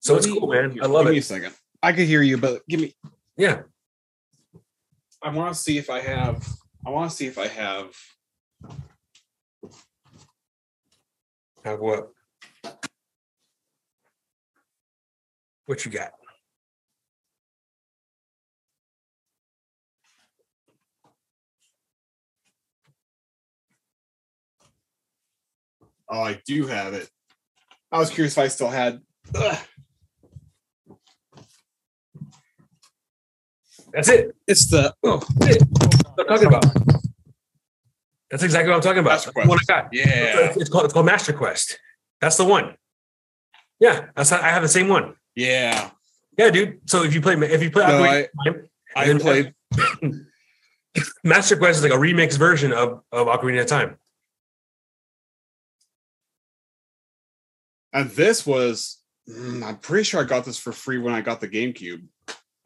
[0.00, 0.78] So it's me- cool, man.
[0.82, 1.08] I love it.
[1.08, 1.54] give me a second.
[1.82, 2.94] I could hear you, but give me.
[3.38, 3.62] Yeah.
[5.22, 6.46] I want to see if I have.
[6.86, 7.94] I want to see if I have.
[11.64, 12.10] Have what?
[15.64, 16.10] What you got?
[26.10, 27.08] Oh, I do have it.
[27.92, 29.00] I was curious if I still had.
[29.34, 29.58] Ugh.
[33.92, 34.34] That's it.
[34.46, 34.94] It's the.
[35.02, 35.62] Oh, That's it.
[36.14, 36.64] What I'm talking about.
[38.30, 39.24] That's exactly what I'm talking about.
[39.26, 39.88] Master That's the one I got.
[39.92, 40.04] yeah.
[40.46, 41.78] It's, it's called it's called Master Quest.
[42.20, 42.76] That's the one.
[43.80, 45.14] Yeah, that's I have the same one.
[45.34, 45.90] Yeah.
[46.38, 46.80] Yeah, dude.
[46.88, 50.24] So if you play if you play No, Ocarina of Time, I And then- played.
[51.24, 53.96] Master Quest is like a remix version of of Ocarina of Time.
[57.92, 58.98] And this was.
[59.28, 62.04] mm, I'm pretty sure I got this for free when I got the GameCube.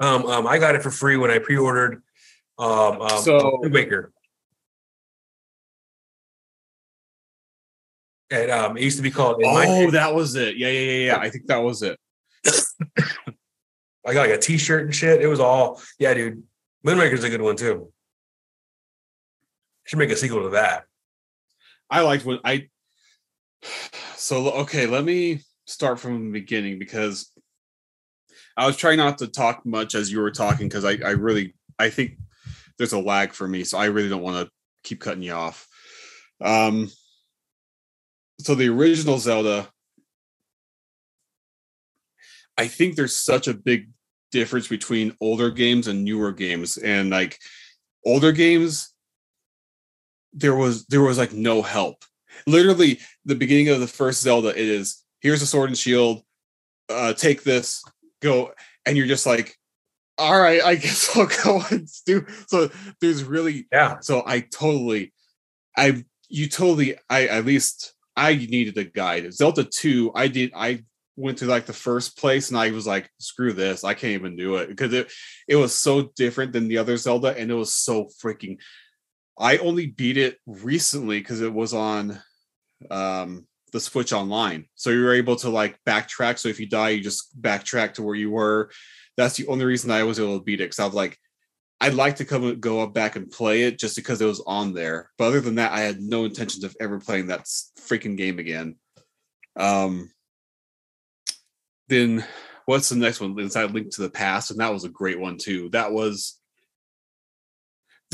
[0.00, 2.02] Um, um, I got it for free when I pre-ordered
[2.58, 4.12] um, um So- Wind Waker.
[8.30, 9.40] And um, it used to be called.
[9.44, 10.56] Oh, that was it.
[10.56, 11.18] Yeah, yeah, yeah, yeah.
[11.18, 11.98] I think that was it.
[14.06, 15.22] I got like a T-shirt and shit.
[15.22, 16.42] It was all yeah, dude.
[16.82, 17.92] Wind Waker's a good one too.
[19.84, 20.84] Should make a sequel to that.
[21.90, 22.68] I liked when I.
[24.16, 27.30] So okay, let me start from the beginning because
[28.56, 31.54] I was trying not to talk much as you were talking because I I really
[31.78, 32.18] I think
[32.78, 35.66] there's a lag for me, so I really don't want to keep cutting you off.
[36.40, 36.90] Um.
[38.40, 39.68] So the original Zelda,
[42.58, 43.90] I think there's such a big
[44.32, 47.38] difference between older games and newer games, and like
[48.04, 48.94] older games
[50.34, 52.04] there was there was like no help.
[52.46, 56.22] Literally, the beginning of the first Zelda it is here's a sword and shield.
[56.88, 57.82] Uh, take this,
[58.20, 58.52] go,
[58.84, 59.56] and you're just like,
[60.18, 62.26] all right, I guess I'll go and do.
[62.46, 62.70] So
[63.00, 64.00] there's really Yeah.
[64.00, 65.12] so I totally,
[65.76, 69.32] I you totally, I at least I needed a guide.
[69.32, 70.52] Zelda two, I did.
[70.54, 70.84] I
[71.16, 74.36] went to like the first place and I was like, screw this, I can't even
[74.36, 75.10] do it because it
[75.48, 78.58] it was so different than the other Zelda and it was so freaking.
[79.38, 82.20] I only beat it recently because it was on
[82.90, 86.38] um the Switch Online, so you were able to like backtrack.
[86.38, 88.70] So if you die, you just backtrack to where you were.
[89.16, 91.18] That's the only reason I was able to beat it because I was like,
[91.80, 94.74] I'd like to come go up back and play it just because it was on
[94.74, 95.10] there.
[95.18, 97.44] But other than that, I had no intentions of ever playing that
[97.80, 98.76] freaking game again.
[99.56, 100.10] Um,
[101.88, 102.24] then
[102.66, 103.38] what's the next one?
[103.38, 105.68] Inside Link to the Past, and that was a great one too.
[105.70, 106.40] That was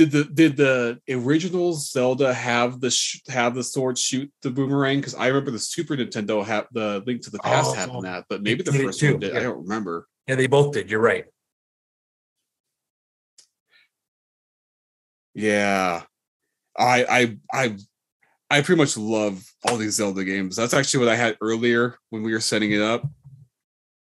[0.01, 4.99] did the did the original Zelda have the sh- have the sword shoot the boomerang?
[4.99, 8.25] Because I remember the Super Nintendo have the Link to the Past Oh, having that,
[8.31, 9.37] but maybe the first one did.
[9.37, 10.07] I don't remember.
[10.27, 10.91] Yeah, they both did.
[10.91, 11.27] You're right.
[15.35, 16.03] Yeah.
[16.79, 17.77] I I I
[18.49, 20.57] I pretty much love all these Zelda games.
[20.57, 23.07] That's actually what I had earlier when we were setting it up.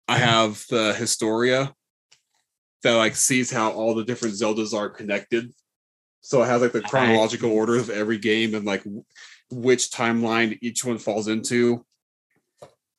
[0.08, 1.74] I have the Historia
[2.82, 5.52] that like sees how all the different Zeldas are connected.
[6.22, 8.82] So it has like the chronological order of every game and like
[9.50, 11.84] which timeline each one falls into.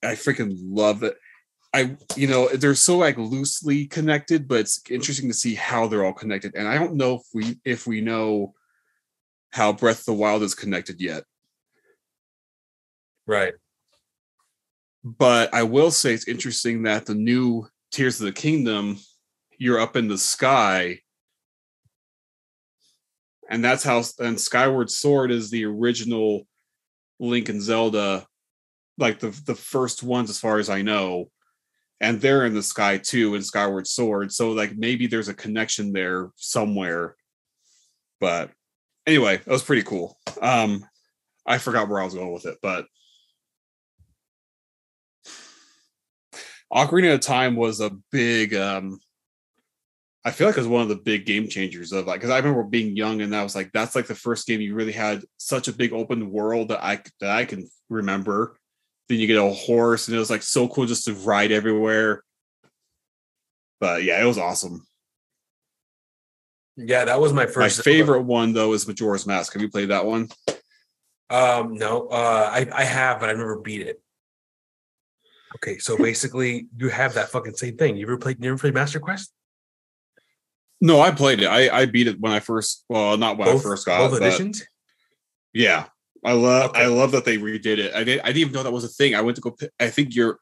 [0.03, 1.17] I freaking love it.
[1.73, 6.05] I you know they're so like loosely connected, but it's interesting to see how they're
[6.05, 6.53] all connected.
[6.55, 8.53] And I don't know if we if we know
[9.51, 11.23] how Breath of the Wild is connected yet.
[13.25, 13.53] Right.
[15.03, 18.97] But I will say it's interesting that the new Tears of the Kingdom,
[19.57, 20.99] you're up in the sky.
[23.49, 26.47] And that's how and Skyward Sword is the original
[27.19, 28.25] Link and Zelda,
[28.97, 31.29] like the the first ones as far as I know.
[32.01, 34.31] And they're in the sky too in Skyward Sword.
[34.31, 37.15] So like maybe there's a connection there somewhere.
[38.19, 38.51] But
[39.05, 40.17] anyway, that was pretty cool.
[40.41, 40.85] Um
[41.45, 42.87] I forgot where I was going with it, but
[46.73, 48.99] Ocarina of Time was a big um
[50.25, 52.37] I feel like it was one of the big game changers of like because I
[52.37, 55.23] remember being young and I was like that's like the first game you really had
[55.37, 58.57] such a big open world that I that I can remember.
[59.09, 62.23] Then you get a horse and it was like so cool just to ride everywhere.
[63.81, 64.87] But yeah, it was awesome.
[66.77, 67.83] Yeah, that was my My first Zelda.
[67.83, 69.51] favorite one though is Majora's Mask.
[69.53, 70.29] Have you played that one?
[71.29, 74.01] Um, no, uh, I I have, but I've never beat it.
[75.55, 77.97] Okay, so basically, you have that fucking same thing.
[77.97, 78.43] You ever played?
[78.43, 79.31] You ever played Master Quest?
[80.83, 81.47] No, I played it.
[81.47, 84.23] I I beat it when I first well, not when I first got both it,
[84.25, 84.61] editions.
[85.53, 85.85] Yeah,
[86.25, 86.81] I love Okay.
[86.81, 87.95] I love that they redid it.
[87.95, 89.15] I didn't I didn't even know that was a thing.
[89.15, 89.55] I went to go.
[89.79, 90.39] I think you're.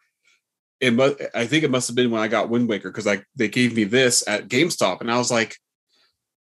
[0.79, 1.21] It must.
[1.35, 3.75] I think it must have been when I got Wind Waker because like they gave
[3.75, 5.57] me this at GameStop and I was like,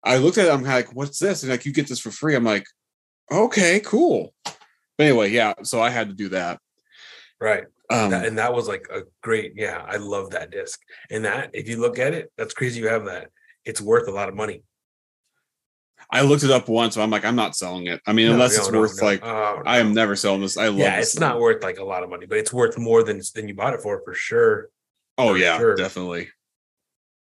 [0.03, 0.51] I looked at it.
[0.51, 1.43] I'm like, what's this?
[1.43, 2.35] And like, you get this for free.
[2.35, 2.65] I'm like,
[3.31, 4.33] okay, cool.
[4.43, 4.57] But
[4.99, 5.53] anyway, yeah.
[5.63, 6.59] So I had to do that.
[7.39, 7.63] Right.
[7.89, 10.77] Um, That- and that was like a great, yeah, I love that disc.
[11.09, 13.29] And that, if you look at it, that's crazy you have that.
[13.67, 14.63] It's worth a lot of money.
[16.09, 16.95] I looked it up once.
[16.95, 17.99] So I'm like, I'm not selling it.
[18.07, 20.57] I mean, No, unless no, it's no, worth like, Oh, I am never selling this.
[20.57, 20.77] I love.
[20.77, 21.19] Yeah, it's thing.
[21.21, 23.73] not worth like a lot of money, but it's worth more than than you bought
[23.73, 24.69] it for for sure.
[25.17, 25.75] Oh for yeah, sure.
[25.75, 26.29] definitely.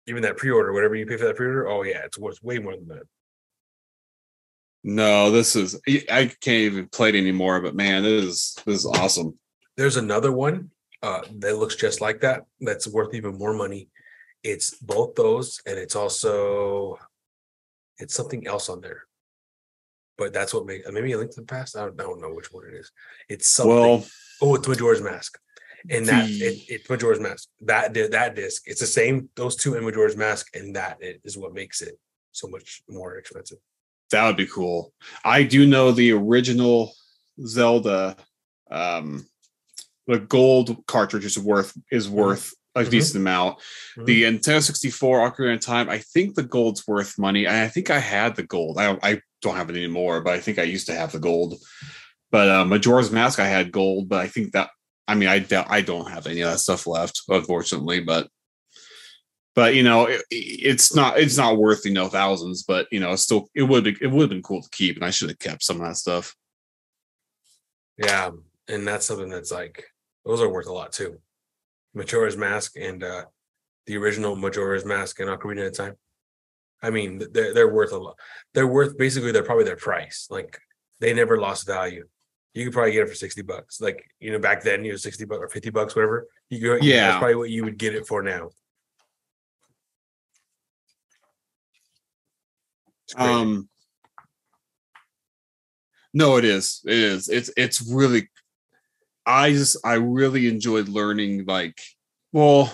[0.08, 2.76] Even that pre-order, whatever you pay for that pre-order, oh yeah, it's worth way more
[2.76, 3.04] than that.
[4.84, 5.80] No, this is.
[5.88, 7.62] I can't even play it anymore.
[7.62, 9.38] But man, this is this is awesome.
[9.78, 12.44] There's another one uh, that looks just like that.
[12.60, 13.90] That's worth even more money.
[14.44, 16.98] It's both those, and it's also
[17.98, 19.04] it's something else on there.
[20.18, 21.76] But that's what makes maybe a link to the past.
[21.76, 22.92] I don't, I don't know which one it is.
[23.30, 23.76] It's something.
[23.76, 24.06] Well,
[24.42, 25.38] oh, it's Majora's Mask,
[25.90, 27.48] and that The- it, it's Majora's Mask.
[27.62, 29.30] That that disc, it's the same.
[29.36, 32.00] Those two in Majora's Mask, and that i- what makes it
[32.32, 33.58] so much more expensive.
[34.12, 34.94] That would be cool.
[35.26, 36.94] I do know the original
[37.46, 38.16] Zelda,
[38.72, 39.28] um,
[40.08, 42.92] the gold cartridge is worth is worth a Mhm.
[42.92, 43.60] decent amount.
[43.98, 44.06] Mhm.
[44.06, 47.48] The Nintendo 64 Ocarina of Time, I think the gold's worth money.
[47.48, 48.78] I think I had the gold.
[48.78, 51.20] I don't, I don't have it anymore, but I think I used to have the
[51.20, 51.56] gold.
[52.32, 54.70] But uh, Majora's Mask, I had gold, but I think that
[55.08, 58.02] I mean I doubt I don't have any of that stuff left, unfortunately.
[58.02, 58.28] But
[59.56, 63.14] but you know it, it's not it's not worth you know thousands, but you know
[63.14, 65.30] it's still it would be, it would have been cool to keep, and I should
[65.30, 66.36] have kept some of that stuff.
[67.98, 68.32] Yeah,
[68.68, 69.86] and that's something that's like
[70.26, 71.20] those are worth a lot too.
[71.98, 73.26] Majora's Mask and uh
[73.88, 75.96] the original Majora's Mask and Ocarina of Time.
[76.82, 78.18] I mean, they're they're worth a lot.
[78.54, 80.28] They're worth basically they're probably their price.
[80.30, 80.60] Like
[81.00, 82.08] they never lost value.
[82.54, 83.80] You could probably get it for 60 bucks.
[83.80, 86.28] Like, you know, back then, you know, 60 bucks or 50 bucks, whatever.
[86.50, 87.08] You go, Yeah.
[87.08, 88.50] that's probably what you would get it for now.
[93.16, 93.70] Um
[96.14, 96.82] No, it is.
[96.86, 97.30] It is.
[97.30, 98.30] It's it's really
[99.28, 101.80] I just I really enjoyed learning like
[102.32, 102.74] well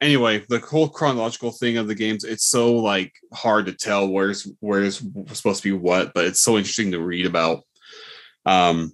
[0.00, 4.50] anyway, the whole chronological thing of the games, it's so like hard to tell where's
[4.60, 4.98] where's
[5.32, 7.62] supposed to be what, but it's so interesting to read about.
[8.46, 8.92] Um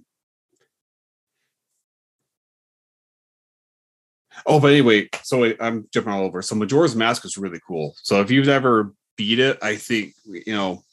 [4.45, 6.41] Oh, but anyway, so I'm jumping all over.
[6.41, 7.93] So Majora's Mask is really cool.
[8.03, 10.83] So if you've ever beat it, I think you know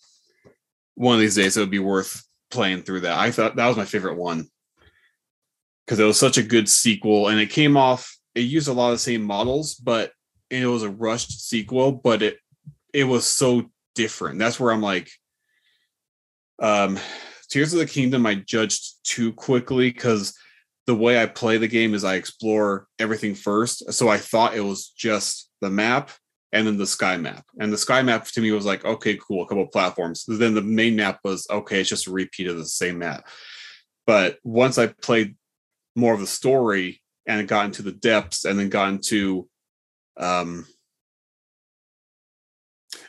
[0.95, 3.19] one of these days it would be worth playing through that.
[3.19, 4.49] I thought that was my favorite one
[5.87, 8.17] because it was such a good sequel, and it came off.
[8.35, 10.13] It used a lot of the same models, but
[10.51, 11.93] it was a rushed sequel.
[11.93, 12.39] But it
[12.93, 14.39] it was so different.
[14.39, 15.11] That's where I'm like,
[16.61, 16.99] um,
[17.49, 18.27] Tears of the Kingdom.
[18.27, 20.37] I judged too quickly because
[20.87, 23.93] the way I play the game is I explore everything first.
[23.93, 26.11] So I thought it was just the map
[26.53, 27.45] and then the sky map.
[27.59, 30.25] And the sky map to me was like, okay, cool, a couple platforms.
[30.27, 33.27] Then the main map was okay, it's just a repeat of the same map.
[34.07, 35.37] But once I played
[35.97, 39.49] more of the story and it got into the depths and then got into
[40.19, 40.67] um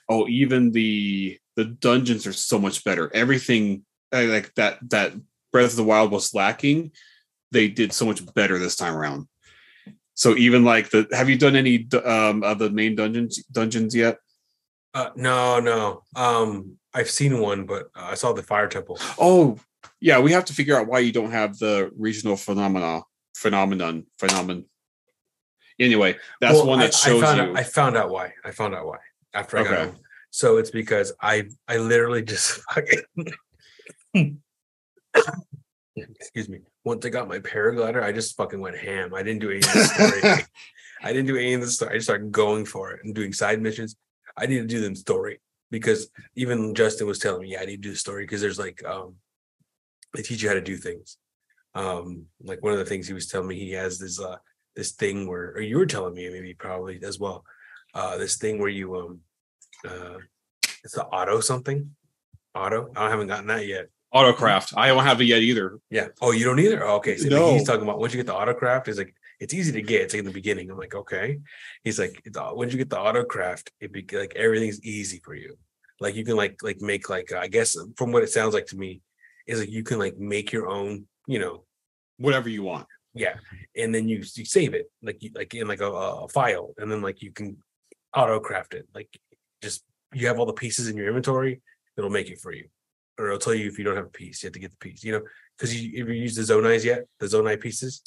[0.09, 5.13] oh even the the dungeons are so much better everything like that that
[5.51, 6.91] breath of the wild was lacking
[7.51, 9.27] they did so much better this time around
[10.13, 14.17] so even like the have you done any um of the main dungeons dungeons yet
[14.93, 16.01] Uh, no, no.
[16.15, 18.97] Um, I've seen one, but uh, I saw the fire temple.
[19.19, 19.59] oh
[20.01, 23.01] yeah we have to figure out why you don't have the regional phenomena
[23.35, 24.65] phenomenon phenomenon
[25.79, 28.33] anyway that's Well, one that shows I found you Out, I found out why.
[28.43, 28.97] I found out why
[29.33, 29.85] after I got Okay.
[29.85, 29.95] home.
[30.31, 34.41] So it's because I I literally just fucking
[35.95, 36.59] excuse me.
[36.83, 39.13] Once I got my paraglider, I just fucking went ham.
[39.13, 40.21] I didn't do any of the story.
[41.03, 41.91] I didn't do any of the story.
[41.91, 43.95] I just started going for it and doing side missions.
[44.37, 45.39] I need to do them story
[45.71, 48.59] because even Justin was telling me, yeah, I need to do the story because there's
[48.59, 49.15] like um
[50.17, 51.17] they teach you how to do things.
[51.75, 54.37] Um, like one of the things he was telling me, he has this uh
[54.75, 57.45] this thing where or you were telling me maybe probably as well.
[57.93, 59.19] Uh this thing where you um
[59.87, 60.17] uh
[60.83, 61.95] it's the auto something.
[62.55, 62.91] Auto.
[62.95, 63.85] I haven't gotten that yet.
[64.13, 66.07] autocraft i don't have it yet either Yeah.
[66.21, 66.83] Oh, you don't either?
[66.83, 67.15] Oh, okay.
[67.17, 67.53] So No.
[67.53, 70.01] he's talking about once you get the autocraft, it's like it's easy to get.
[70.01, 70.71] It's like in the beginning.
[70.71, 71.37] I'm like, okay.
[71.83, 72.15] He's like,
[72.59, 75.57] once you get the autocraft, it be like everything's easy for you.
[75.99, 78.77] Like you can like like make like I guess from what it sounds like to
[78.77, 79.01] me,
[79.47, 81.63] is like you can like make your own, you know,
[82.17, 83.35] whatever you want yeah,
[83.75, 86.91] and then you you save it like you like in like a, a file, and
[86.91, 87.57] then like you can
[88.15, 88.87] auto craft it.
[88.93, 89.09] Like
[89.61, 89.83] just
[90.13, 91.61] you have all the pieces in your inventory,
[91.97, 92.67] it'll make it for you,
[93.17, 94.77] or it'll tell you if you don't have a piece, you have to get the
[94.77, 95.03] piece.
[95.03, 95.21] You know,
[95.57, 97.05] because you have you used the Zonais yet?
[97.19, 98.01] The Zonai pieces.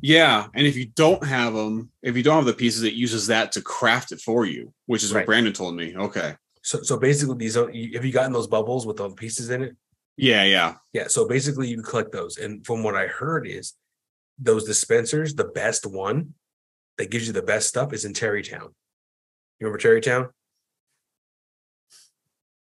[0.00, 3.26] Yeah, and if you don't have them, if you don't have the pieces, it uses
[3.28, 5.20] that to craft it for you, which is Right.
[5.20, 5.96] what Brandon told me.
[5.96, 6.36] Okay.
[6.62, 9.62] So so basically, these are- have you gotten those bubbles with all the pieces in
[9.64, 9.76] it?
[10.16, 10.74] Yeah, yeah.
[10.92, 11.08] Yeah.
[11.08, 13.74] So basically, you collect those, and from what I heard is
[14.38, 16.34] those dispensers, the best one
[16.98, 18.74] that gives you the best stuff is in Tarrey Town.
[19.58, 20.28] You remember Tarrey Town?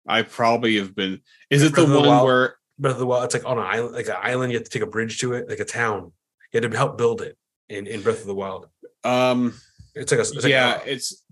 [0.07, 1.21] I probably have been.
[1.49, 2.25] Is it the the one Wild?
[2.25, 2.55] where?
[2.79, 3.25] Breath of the Wild.
[3.25, 4.51] It's like on an island, like an island.
[4.51, 6.11] You have to take a bridge to it, like a town.
[6.51, 7.37] You had to help build it
[7.69, 8.67] in, in Breath of the Wild.
[9.03, 9.53] Um.
[9.93, 11.23] It's like a it's like yeah, a- it's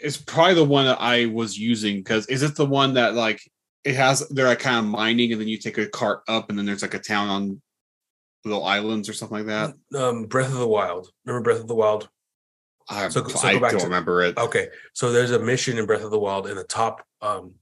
[0.00, 3.40] it's probably the one that I was using because is it the one that like
[3.84, 6.58] it has they're like kind of mining and then you take a cart up and
[6.58, 7.62] then there's like a town on
[8.44, 9.74] little islands or something like that.
[9.98, 11.10] um Breath of the Wild.
[11.24, 12.08] Remember Breath of the Wild?
[12.88, 14.36] I, So- so I don't to- remember it.
[14.36, 17.54] Okay, so there's a mission in Breath of the Wild in the top, um,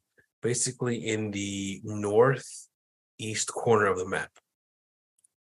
[0.43, 4.31] basically in the northeast corner of the map.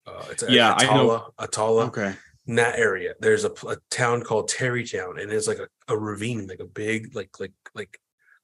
[0.06, 1.32] Uh, it's Yeah, I know.
[1.38, 1.86] Akkala, Akkala.
[1.88, 2.14] Okay.
[2.46, 5.96] in that area there's a, a town called Tarrey Town and it's like a, a
[5.98, 8.00] ravine like a big like like like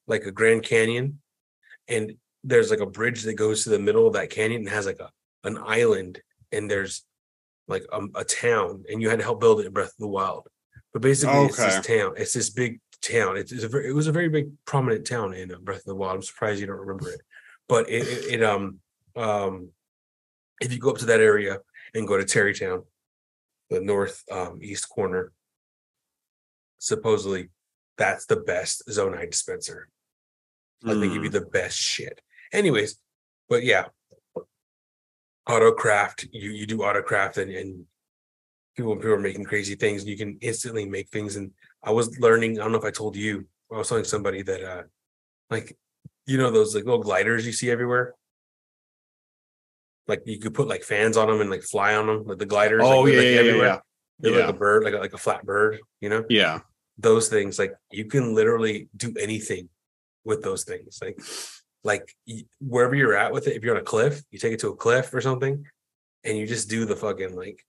[0.06, 1.20] like a grand canyon
[1.88, 2.12] and
[2.44, 5.00] there's like a bridge that goes to the middle of that canyon and has like
[5.00, 5.10] a
[5.44, 6.20] an island
[6.52, 7.04] and there's
[7.68, 10.08] like um, a town and you had to help build it in breath of the
[10.08, 10.46] wild
[10.92, 14.06] but basically it's this town it's this big town it's, it's a very, it was
[14.06, 16.76] a very big prominent town in uh, breath of the wild i'm surprised you don't
[16.78, 17.20] remember it
[17.68, 18.78] but it, it, it um
[19.16, 19.70] um
[20.60, 21.58] if you go up to that area
[21.94, 22.82] and go to Tarrey Town
[23.70, 25.32] the north um, east corner.
[26.78, 27.48] Supposedly,
[27.96, 29.88] that's the best Zonite dispenser.
[30.82, 31.32] Like they give you Mm.
[31.32, 32.20] the best shit.
[32.54, 32.96] Anyways,
[33.48, 33.86] but yeah,
[35.48, 36.28] autocraft.
[36.32, 37.84] You you do autocraft and and
[38.76, 40.02] people people are making crazy things.
[40.02, 41.36] And you can instantly make things.
[41.36, 41.50] And
[41.82, 42.58] I was learning.
[42.58, 43.46] I don't know if I told you.
[43.72, 44.82] I was telling somebody that uh,
[45.50, 45.76] like
[46.26, 48.14] you know those like little gliders you see everywhere.
[50.06, 52.46] like you could put like fans on them and like fly on them, like the
[52.46, 52.82] gliders.
[52.84, 53.66] Oh like, yeah, like yeah, yeah, everywhere.
[53.66, 53.78] yeah.
[54.20, 54.46] They're Yeah.
[54.46, 56.24] like a bird, like a, like a flat bird, you know.
[56.28, 56.60] Yeah.
[56.98, 59.68] Those things, like you can literally do anything
[60.24, 61.00] with those things.
[61.02, 61.18] Like,
[61.84, 62.14] like
[62.60, 64.76] wherever you're at with it, if you're on a cliff, you take it to a
[64.76, 65.64] cliff or something,
[66.24, 67.64] and you just do the fucking like,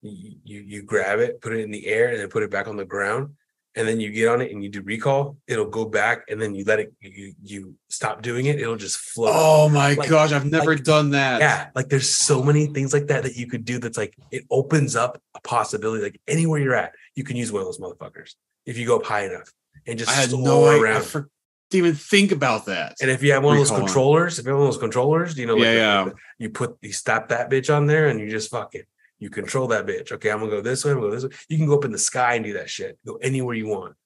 [0.00, 2.76] you you, grab it, put it in the air, and then put it back on
[2.76, 3.34] the ground,
[3.74, 5.36] and then you get on it and you do recall.
[5.48, 6.92] It'll go back, and then you let it.
[7.00, 8.60] You you stop doing it.
[8.60, 9.32] It'll just float.
[9.34, 11.40] Oh my Like- gosh, I've never like- done that.
[11.40, 13.78] Yeah, like there's so many things like that that you could do.
[13.80, 16.02] That's like it opens up a possibility.
[16.04, 18.34] Like anywhere you're at, you can use one of those motherfuckers
[18.66, 19.52] if you go up high enough
[19.86, 20.78] and just I had no idea.
[20.78, 21.04] I around.
[21.04, 21.28] for-
[21.70, 22.96] didn't even think about that.
[23.00, 25.36] and if you have one of those controllers, if you have one of those controllers,
[25.36, 26.12] you know, like Yeah, the- yeah.
[26.38, 28.86] you put you stop that bitch on there and you just fuck it.
[29.18, 30.12] You control that bitch.
[30.12, 30.92] Okay, I'm gonna go this way.
[30.92, 31.30] I'm gonna go this way.
[31.48, 32.98] You can go up in the sky and do that shit.
[33.06, 33.96] Go anywhere you want.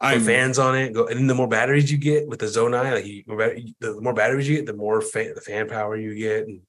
[0.00, 0.92] I'm fans on it.
[0.92, 4.48] Go, and the more batteries you get with the Zonai, like you, the more batteries
[4.48, 6.46] you get, the more fan, the fan power you get.
[6.46, 6.60] And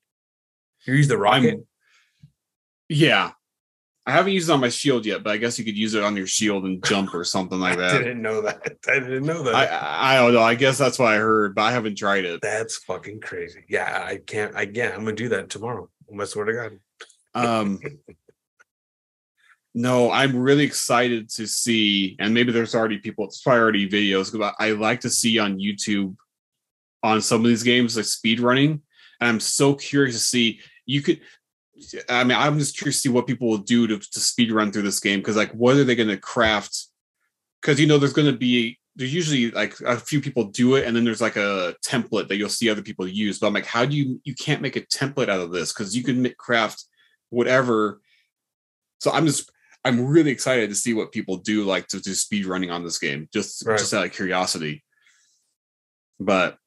[0.85, 1.49] you use the rocket.
[1.55, 1.67] I'm-
[2.89, 3.31] yeah.
[4.07, 6.03] I haven't used it on my shield yet, but I guess you could use it
[6.03, 7.95] on your shield and jump or something like that.
[7.95, 8.77] I didn't know that.
[8.87, 9.55] I didn't know that.
[9.55, 10.43] I, I I don't know.
[10.43, 12.41] I guess that's what I heard, but I haven't tried it.
[12.41, 13.63] That's fucking crazy.
[13.67, 14.55] Yeah, I can't.
[14.55, 15.89] I yeah, I'm gonna do that tomorrow.
[16.19, 16.79] I swear to God.
[17.33, 17.79] Um,
[19.73, 24.37] no, I'm really excited to see, and maybe there's already people, it's probably already videos,
[24.37, 26.15] but I like to see on YouTube
[27.03, 28.81] on some of these games like speed running.
[29.19, 31.21] And I'm so curious to see you could.
[32.09, 34.71] I mean, I'm just curious to see what people will do to, to speed run
[34.71, 36.87] through this game because, like, what are they going to craft?
[37.61, 40.85] Because you know, there's going to be there's usually like a few people do it,
[40.85, 43.39] and then there's like a template that you'll see other people use.
[43.39, 45.95] But I'm like, how do you you can't make a template out of this because
[45.95, 46.85] you can make, craft
[47.29, 48.01] whatever.
[48.99, 49.51] So I'm just
[49.83, 52.97] I'm really excited to see what people do like to do speed running on this
[52.97, 53.77] game, just Right.
[53.77, 54.83] just out of curiosity.
[56.19, 56.57] But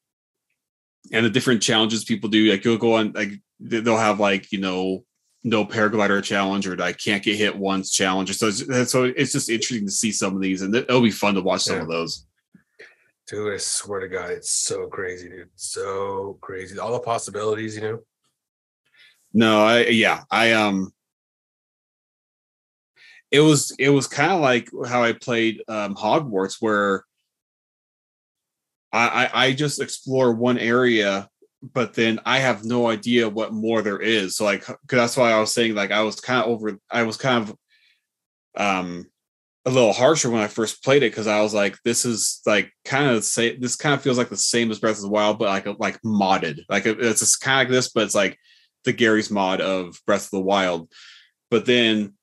[1.12, 4.61] and the different challenges people do, like you'll go on like they'll have like you
[4.61, 5.04] know
[5.44, 8.36] no paraglider challenge or I can't get hit once challenge.
[8.36, 11.34] So it's, so it's just interesting to see some of these, and it'll be fun
[11.34, 11.82] to watch some Yeah.
[11.82, 12.26] of those.
[13.26, 15.50] Dude, I swear to God, it's so crazy, dude.
[15.54, 16.78] So crazy.
[16.78, 17.98] All the possibilities, you know.
[19.32, 20.92] No, I yeah, I um
[23.30, 27.04] it was it was kind of like how I played um Hogwarts where
[28.92, 31.28] I, I I just explore one area
[31.62, 34.36] but then I have no idea what more there is.
[34.36, 37.16] So like that's why I was saying like I was kind of over I was
[37.16, 37.56] kind of
[38.56, 39.06] um
[39.66, 42.72] a little harsher when I first played it because I was like, this is like
[42.84, 45.38] kind of say this kind of feels like the same as Breath of the Wild,
[45.38, 46.61] but like like modded.
[46.68, 48.38] Like it's just kind of like this, but it's like
[48.84, 50.90] the Garry's Mod of Breath of the Wild.
[51.50, 52.14] But then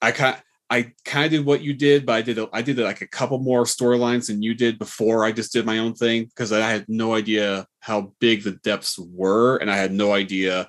[0.00, 0.36] I kind
[0.74, 3.06] I kind of did what you did, but I did a, I did like a
[3.06, 6.68] couple more storylines than you did before I just did my own thing because I
[6.68, 10.68] had no idea how big the depths were, and I had no idea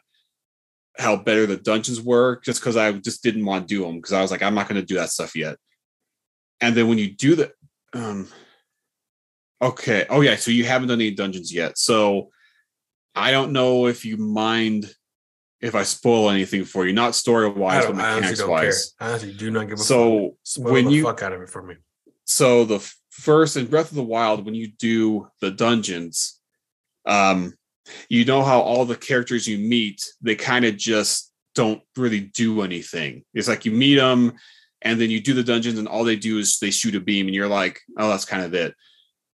[1.00, 4.14] how better the dungeons were just because I just didn't want to do them because
[4.14, 5.58] I was like I'm not going to do that stuff yet.
[6.62, 7.52] And then when you do the
[7.94, 8.28] um
[9.60, 11.80] okay, oh yeah, so you haven't done any dungeons yet.
[11.80, 12.30] So
[13.16, 14.94] I don't know if you mind
[15.66, 18.50] if I spoil anything for you, not story wise, but mechanics care.
[18.50, 18.94] wise.
[19.00, 19.86] I honestly do not give a fuck.
[19.88, 21.76] So Spoil when the you fuck out of it for me.
[22.26, 26.40] so the first in Breath of the Wild, when you do the dungeons,
[27.08, 27.56] um,
[28.10, 32.62] you know how all the characters you meet, they kind of just don't really do
[32.62, 33.24] anything.
[33.34, 34.34] It's like you meet them,
[34.82, 37.26] and then you do the dungeons, and all they do is they shoot a beam,
[37.26, 38.76] and you're like, oh, that's kind of it.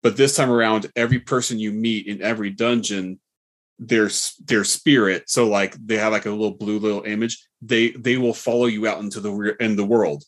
[0.03, 3.19] But this time around, every person you meet in every dungeon,
[3.79, 4.09] their
[4.45, 7.41] their spirit, so like they have like a little blue little image.
[7.61, 10.23] They they will follow you out into the re- in the world.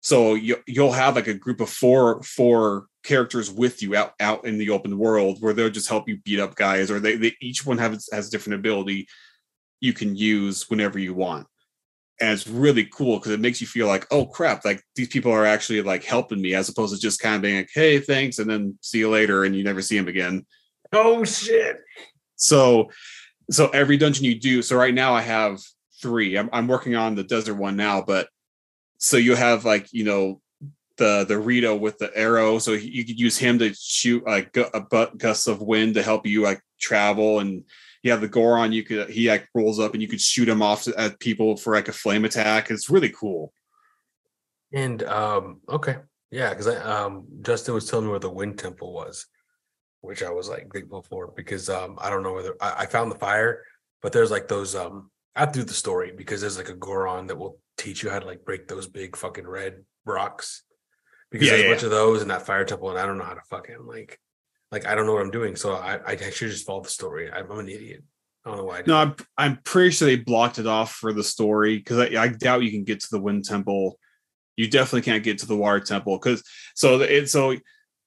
[0.00, 4.44] So you, you'll have like a group of four four characters with you out out
[4.44, 7.32] in the open world where they'll just help you beat up guys, or they, they
[7.40, 9.08] each one has has a different ability
[9.80, 11.46] you can use whenever you want.
[12.20, 15.32] And it's really cool because it makes you feel like, oh crap, like these people
[15.32, 18.38] are actually like helping me, as opposed to just kind of being like, hey, thanks,
[18.38, 20.46] and then see you later, and you never see them again.
[20.92, 21.78] Oh shit.
[22.36, 22.90] So,
[23.50, 24.62] so every dungeon you do.
[24.62, 25.60] So right now I have
[26.00, 26.36] three.
[26.36, 28.28] I'm I'm working on the desert one now, but
[28.98, 30.40] so you have like you know
[30.96, 34.70] the the Rito with the arrow, so you could use him to shoot like gu-
[34.72, 37.64] a bu- gusts of wind to help you like travel, and
[38.02, 38.72] you have the Goron.
[38.72, 41.74] You could he like rolls up and you could shoot him off at people for
[41.74, 42.70] like a flame attack.
[42.70, 43.52] It's really cool.
[44.72, 45.96] And um, okay,
[46.30, 49.26] yeah, because um Justin was telling me where the wind temple was,
[50.00, 53.10] which I was like grateful for because um I don't know whether I, I found
[53.10, 53.62] the fire,
[54.02, 56.74] but there's like those um I have to do the story because there's like a
[56.74, 60.62] Goron that will teach you how to like break those big fucking red rocks.
[61.30, 63.18] Because Yeah, there's yeah, a bunch of those in that fire temple, and I don't
[63.18, 64.18] know how to fucking like
[64.72, 65.56] like I don't know what I'm doing.
[65.56, 67.30] So I I should just follow the story.
[67.30, 68.02] I'm, I'm an idiot.
[68.44, 68.78] I don't know why.
[68.78, 68.82] I.
[68.86, 72.28] No, I'm I'm pretty sure they blocked it off for the story because I, I
[72.28, 73.98] doubt you can get to the wind temple.
[74.56, 76.42] You definitely can't get to the water temple because
[76.74, 77.56] so it so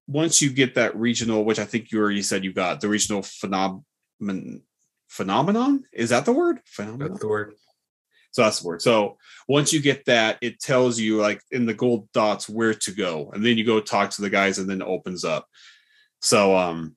[0.09, 3.21] once you get that regional, which I think you already said you got the regional
[3.21, 3.83] phenomenon
[5.07, 5.83] phenomenon.
[5.93, 6.59] Is that the word?
[6.65, 7.09] Phenomenon.
[7.09, 7.53] That's the word.
[8.31, 8.81] So that's the word.
[8.81, 12.91] So once you get that, it tells you like in the gold dots where to
[12.91, 15.45] go, and then you go talk to the guys, and then it opens up.
[16.21, 16.95] So um,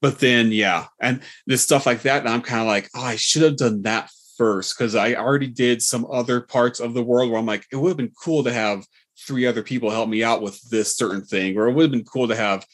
[0.00, 3.16] but then yeah, and this stuff like that, and I'm kind of like, oh, I
[3.16, 7.30] should have done that first because I already did some other parts of the world
[7.30, 8.86] where I'm like, it would have been cool to have
[9.26, 12.04] three other people help me out with this certain thing, or it would have been
[12.04, 12.66] cool to have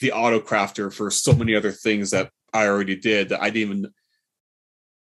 [0.00, 3.70] the auto crafter for so many other things that I already did that I didn't
[3.70, 3.92] even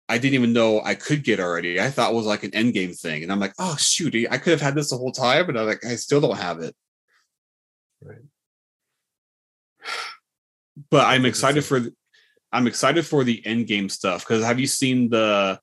[0.08, 1.80] I didn't even know I could get already.
[1.80, 3.22] I thought it was like an end game thing.
[3.22, 5.66] And I'm like, oh shoot, I could have had this the whole time, but I'm
[5.66, 6.74] like, I still don't have it.
[8.02, 8.18] Right.
[10.90, 11.80] But I'm excited for
[12.52, 15.60] I'm excited for the end game stuff because have you seen the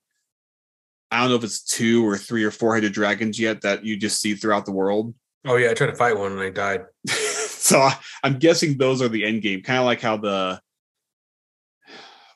[1.10, 3.96] I don't know if it's two or three or four headed dragons yet that you
[3.96, 5.14] just see throughout the world.
[5.46, 6.84] Oh yeah, I tried to fight one and I died.
[7.06, 10.60] so I, I'm guessing those are the end game, kind of like how the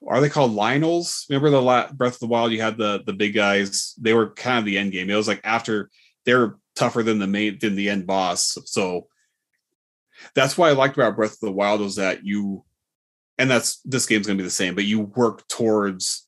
[0.08, 1.28] are they called Lynels?
[1.28, 2.52] Remember the la- Breath of the Wild?
[2.52, 3.94] You had the the big guys.
[4.00, 5.10] They were kind of the end game.
[5.10, 5.90] It was like after
[6.24, 8.58] they're tougher than the main than the end boss.
[8.66, 9.08] So
[10.34, 12.64] that's why I liked about Breath of the Wild was that you,
[13.38, 16.26] and that's this game's gonna be the same, but you work towards.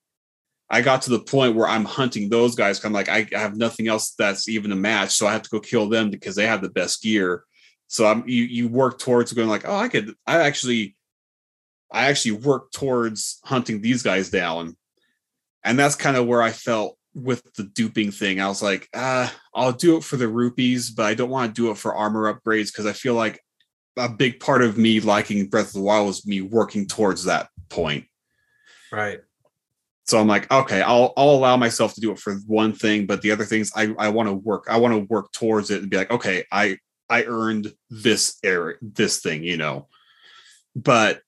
[0.71, 2.83] I got to the point where I'm hunting those guys.
[2.85, 5.51] I'm like, I, I have nothing else that's even a match, so I have to
[5.51, 7.45] go kill them because they have the best gear.
[7.89, 10.97] So I'm you you work towards going like, oh, I could I actually
[11.93, 14.77] I actually work towards hunting these guys down.
[15.63, 18.41] And that's kind of where I felt with the duping thing.
[18.41, 21.63] I was like, ah, I'll do it for the rupees, but I don't want to
[21.63, 23.41] do it for armor upgrades because I feel like
[23.97, 27.49] a big part of me liking Breath of the Wild was me working towards that
[27.69, 28.07] point.
[28.91, 29.21] Right.
[30.05, 33.23] So I'm like, okay, I'll I'll allow myself to do it for one thing, but
[33.23, 34.67] the other things I I want to work.
[34.69, 36.79] I want to work towards it and be like, okay, I
[37.09, 39.89] I earned this area, this thing, you know.
[40.77, 41.23] But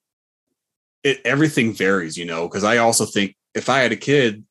[1.02, 4.44] it everything varies, you know, because I also think if I had a kid,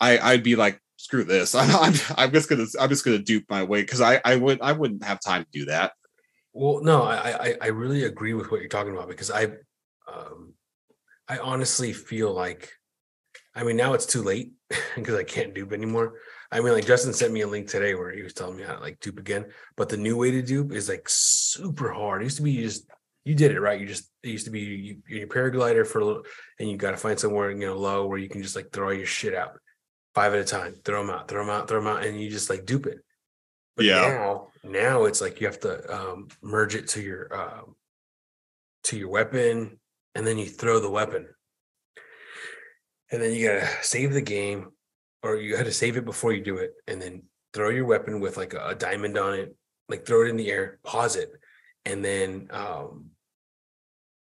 [0.00, 1.54] I I'd be like, screw this.
[1.54, 4.60] I'm I'm, I'm just gonna I'm just gonna dupe my way because I I would
[4.60, 5.92] I wouldn't have time to do that.
[6.52, 9.44] Well, no, I, I I really agree with what you're talking about because I,
[10.06, 10.54] um,
[11.28, 12.70] I honestly feel like,
[13.54, 14.52] I mean, now it's too late
[14.96, 16.14] because I can't dupe anymore.
[16.50, 18.74] I mean, like Justin sent me a link today where he was telling me how
[18.74, 19.46] to like dupe again,
[19.76, 22.22] but the new way to dupe is like super hard.
[22.22, 22.86] It used to be you just
[23.24, 23.80] you did it right.
[23.80, 26.22] You just it used to be you, you your paraglider for a little,
[26.58, 28.88] and you got to find somewhere you know low where you can just like throw
[28.88, 29.58] all your shit out,
[30.14, 32.30] five at a time, throw them out, throw them out, throw them out, and you
[32.30, 32.98] just like dupe it.
[33.76, 34.08] But Yeah.
[34.08, 37.74] now, now it's like you have to um, merge it to your um,
[38.84, 39.80] to your weapon,
[40.14, 41.26] and then you throw the weapon,
[43.14, 44.68] and then you gotta save the game,
[45.22, 48.20] or you had to save it before you do it, and then throw your weapon
[48.20, 49.54] with like a, a diamond on it,
[49.88, 51.30] like throw it in the air, pause it,
[51.84, 53.10] and then um,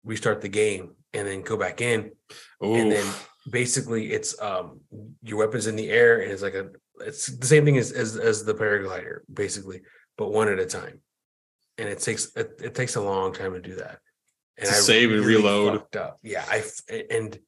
[0.04, 2.10] restart the game, and then go back in,
[2.60, 3.06] and then
[3.50, 4.80] basically it's um
[5.22, 6.68] your weapons in the air and it's like a
[7.00, 9.80] it's the same thing as as, as the paraglider basically
[10.18, 11.00] but one at a time
[11.78, 13.98] and it takes it, it takes a long time to do that
[14.58, 15.96] and To save and reload.
[15.96, 16.18] up.
[16.22, 16.62] yeah I
[17.10, 17.38] and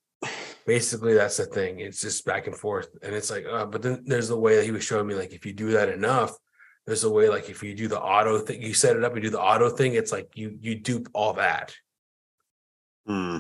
[0.67, 4.03] basically that's the thing it's just back and forth and it's like uh, but then
[4.05, 6.33] there's the way that he was showing me like if you do that enough
[6.87, 9.21] there's a way like if you do the auto thing you set it up you
[9.23, 11.75] do the auto thing it's like you you dupe all that
[13.07, 13.39] Hmm.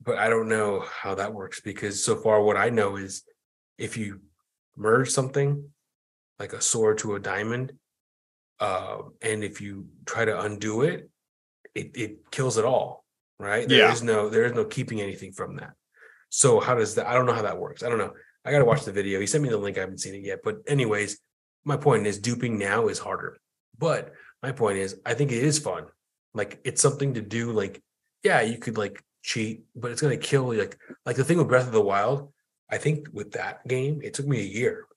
[0.00, 3.24] but I don't know how that works because so far what I know is
[3.78, 4.20] if you
[4.76, 5.70] merge something
[6.38, 7.72] like a sword to a diamond,
[8.60, 11.10] uh, and if you try to undo it,
[11.74, 13.04] it it kills it all,
[13.40, 13.68] right?
[13.68, 13.92] There Yeah.
[13.92, 15.72] is no there is no keeping anything from that.
[16.34, 17.06] So how does that?
[17.06, 17.84] I don't know how that works.
[17.84, 18.12] I don't know.
[18.44, 19.20] I got to watch the video.
[19.20, 19.78] He sent me the link.
[19.78, 20.40] I haven't seen it yet.
[20.42, 21.20] But anyways,
[21.64, 23.38] my point is duping now is harder.
[23.78, 24.12] But
[24.42, 25.84] my point is, I think it is fun.
[26.34, 27.52] Like it's something to do.
[27.52, 27.80] Like
[28.24, 30.52] yeah, you could like cheat, but it's gonna kill.
[30.52, 30.76] Like
[31.06, 32.32] like the thing with Breath of the Wild,
[32.68, 34.88] I think with that game, it took me a year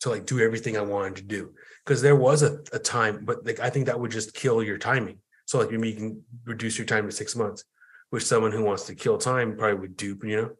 [0.00, 1.54] to like do everything I wanted to do.
[1.84, 4.78] Because there was a, a time, but like I think that would just kill your
[4.78, 5.18] timing.
[5.46, 7.62] So like you can reduce your time to six months,
[8.10, 10.50] which someone who wants to kill time probably would dupe, you know.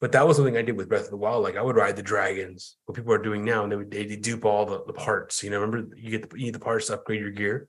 [0.00, 1.42] But that was something I did with Breath of the Wild.
[1.42, 4.04] Like I would ride the dragons, what people are doing now, and they would they
[4.16, 5.42] dupe all the, the parts.
[5.42, 7.68] You know, remember you get the, you need the parts to upgrade your gear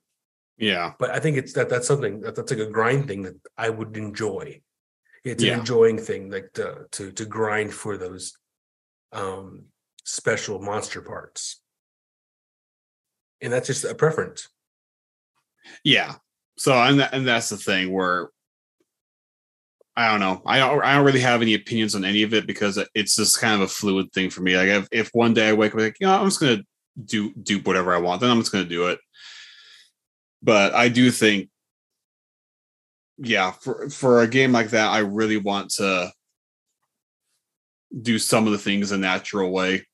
[0.58, 0.94] Yeah.
[1.00, 3.70] but I think it's that that's something that that's like a grind thing that I
[3.70, 4.62] would enjoy.
[5.24, 5.54] It's Yeah.
[5.54, 8.38] an enjoying thing, like to to to grind for those
[9.12, 9.66] um
[10.04, 11.62] special monster parts.
[13.42, 14.50] And that's just a preference.
[15.84, 16.16] Yeah.
[16.58, 18.30] So and that, and that's the thing where
[20.00, 20.42] I don't know.
[20.46, 23.42] I don't, I don't really have any opinions on any of it because it's just
[23.42, 24.56] kind of a fluid thing for me.
[24.56, 26.64] Like if, if one day I wake up like, you know, I'm just gonna
[27.04, 29.00] do do whatever I want, then I'm just gonna do it.
[30.42, 31.50] But I do think,
[33.18, 36.14] yeah, for for a game like that, I really want to
[38.02, 39.86] do some of the things a natural way.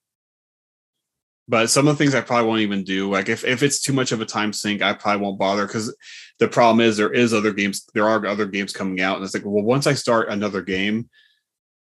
[1.48, 3.12] But some of the things I probably won't even do.
[3.12, 5.96] Like if, if it's too much of a time sink, I probably won't bother because
[6.40, 9.18] the problem is there is other games, there are other games coming out.
[9.18, 11.10] And it's like, well, once I start another game,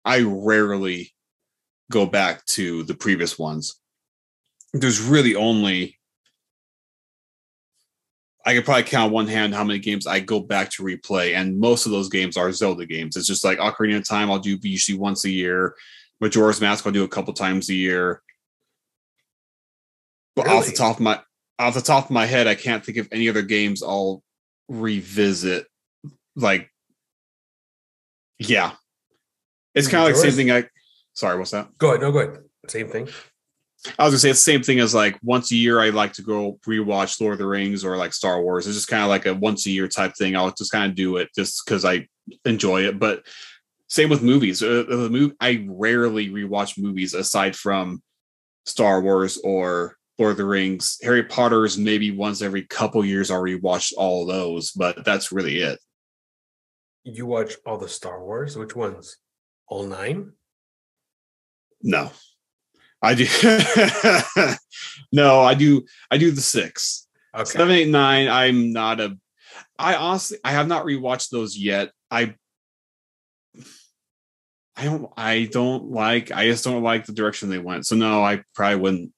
[0.05, 1.15] I rarely
[1.91, 3.81] go back to the previous ones.
[4.75, 5.99] There's really only
[8.47, 11.59] I could probably count one hand how many games I go back to replay, and
[11.59, 13.17] most of those games are Zelda games.
[13.17, 15.75] It's just like Ocarina of Time, I'll do usually once a year.
[16.21, 18.23] Majora's Mask, I'll do a couple times a year.
[20.37, 21.21] But off the top of my
[21.59, 24.23] off the top of my head, I can't think of any other games I'll
[24.69, 25.67] revisit.
[26.37, 26.71] Like,
[28.39, 28.73] yeah,
[29.75, 30.51] it's kind of like the same thing.
[30.51, 30.69] I
[31.13, 31.77] sorry, what's that?
[31.79, 32.01] Go ahead.
[32.01, 32.39] No, go ahead.
[32.69, 33.09] Same thing.
[33.99, 36.15] I was gonna say it's the same thing as like once a year I like
[36.15, 38.67] to go rewatch Lord of the Rings or like Star Wars.
[38.67, 40.37] It's just kind of like a once a year type thing.
[40.37, 42.09] I'll just kind of do it just because I
[42.45, 42.99] enjoy it.
[42.99, 43.27] But
[43.89, 44.63] same with movies.
[44.63, 48.03] Uh, the movie I rarely rewatch movies aside from
[48.65, 50.99] Star Wars or Lord of the Rings.
[51.03, 55.79] Harry Potter's maybe once every couple years I'll rewatch all those, but that's really it.
[57.05, 58.57] You watch all the Star Wars.
[58.57, 59.17] Which ones?
[59.69, 60.33] All nine?
[61.83, 62.11] No,
[63.03, 63.27] I do.
[65.13, 65.85] no, I do.
[66.11, 67.07] I do the six.
[67.35, 67.45] Okay.
[67.45, 68.29] Seven, eight, nine.
[68.29, 69.19] I'm not a.
[69.79, 71.91] I honestly, I have not rewatched those yet.
[72.11, 72.37] I,
[74.77, 76.33] I don't, I don't like.
[76.33, 77.87] I just don't like the direction they went.
[77.87, 79.13] So no, I probably wouldn't.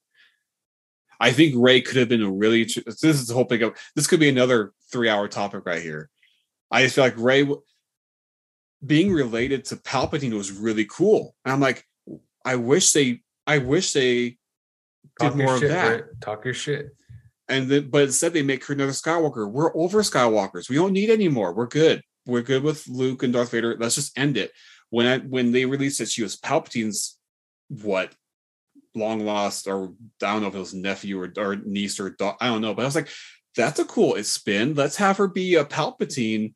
[1.21, 2.65] I think Rey could have been a really.
[2.65, 3.63] This is the whole thing.
[3.63, 6.11] Of, this could be another three-hour topic right here.
[6.71, 7.49] I just feel like Rey
[8.85, 11.85] being related to Palpatine was really cool, and I'm like,
[12.45, 14.37] I wish they, I wish they
[15.21, 16.21] Talk did more of shit, that Brent.
[16.21, 16.89] Talk your shit.
[17.49, 19.51] and then but instead they make her another Skywalker.
[19.51, 20.69] We're over Skywalkers.
[20.69, 21.53] We don't need any more.
[21.53, 22.03] We're good.
[22.27, 23.77] We're good with Luke and Darth Vader.
[23.79, 24.53] Let's just end it.
[24.91, 27.19] When I when they released that she was Palpatine's
[27.69, 28.13] what
[28.97, 29.93] long lost or
[30.23, 32.83] I don't know if it was nephew or, or niece or I don't know, but
[32.83, 33.09] I was like,
[33.57, 34.75] that's a cool spin.
[34.75, 36.55] Let's have her be a Palpatine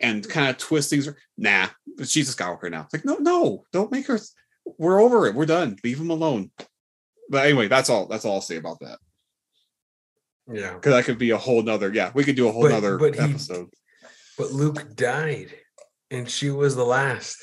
[0.00, 0.30] and mm.
[0.30, 1.08] kind of twist things.
[1.36, 1.68] Nah,
[2.04, 2.82] she's a Skywalker now.
[2.82, 4.18] It's like, no, no, don't make her.
[4.78, 5.34] We're over it.
[5.34, 5.76] We're done.
[5.84, 6.50] Leave him alone.
[7.28, 8.06] But anyway, that's all.
[8.06, 8.98] That's all I'll say about that
[10.52, 10.74] Yeah.
[10.74, 12.98] because that could be a whole nother yeah we could do a whole But- nother
[12.98, 13.68] but he- episode
[14.36, 15.54] But Luke died,
[16.10, 17.38] and she was the last.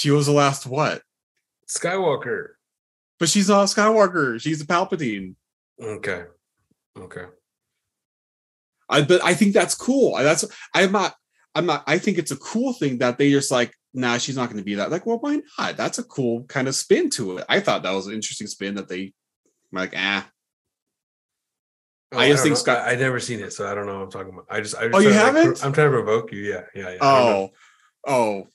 [0.00, 1.02] She was the last what
[1.68, 2.48] Skywalker.
[3.18, 5.34] but she's not a skywalker she's a palpatine
[5.82, 6.24] Okay.
[6.98, 7.24] Okay.
[8.88, 10.44] i but i think that's cool I- that's
[10.74, 11.14] i'm not
[11.54, 14.46] i'm not i think it's a cool thing that they just like nah she's not
[14.48, 17.38] going to be that like well why not that's a cool kind of spin to
[17.38, 19.12] it i thought that was an interesting spin that they
[19.72, 20.26] like ah
[22.12, 22.74] I just don't think know.
[22.74, 24.46] Sky- I, I never seen it, so I don't know what I'm talking about.
[24.50, 25.58] I just, I just Oh, you like, haven't?
[25.58, 26.40] pro- I'm trying to provoke you.
[26.40, 26.96] Yeah, yeah, yeah.
[27.00, 27.50] I oh
[28.04, 28.48] oh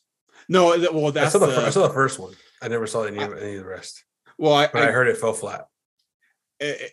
[0.49, 2.33] no well I that's saw the, the, I uh, saw the first one.
[2.61, 4.03] I never saw any of any of the rest,
[4.37, 5.67] well i, I, I heard it fell flat.
[6.59, 6.91] it, it-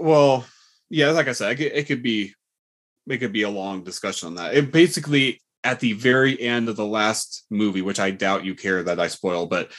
[0.00, 0.46] well,
[0.90, 2.34] yeah, like I said, it could, it could be
[3.08, 4.54] it could be a long discussion on that.
[4.54, 8.82] It basically at the very end of the last movie, which I doubt you care
[8.84, 9.72] that I spoil, but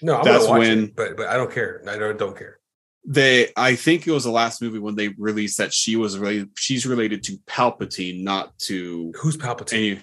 [0.00, 1.82] No, I'm That's when- it, but but I don't care.
[1.86, 2.58] I don't don't care.
[3.04, 6.48] they I think it was the last movie when they released that she was related
[6.56, 9.76] she's related to Palpatine, not to Who's Palpatine?
[9.92, 10.00] any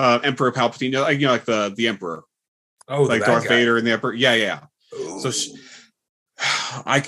[0.00, 2.24] uh Emperor Palpatine, you know, like, you know, like the the Emperor,
[2.88, 3.50] oh, like Darth guy.
[3.50, 4.14] Vader and the Emperor.
[4.14, 4.60] Yeah, yeah.
[5.18, 5.32] So Ooh.
[5.32, 5.54] she,
[6.38, 7.04] I,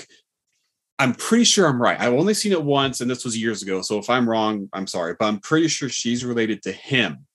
[0.99, 1.99] I'm pretty sure I'm right.
[1.99, 3.81] I've only seen it once, and this was years ago.
[3.81, 5.15] So if I'm wrong, I'm sorry.
[5.17, 7.25] But I'm pretty sure she's related to him.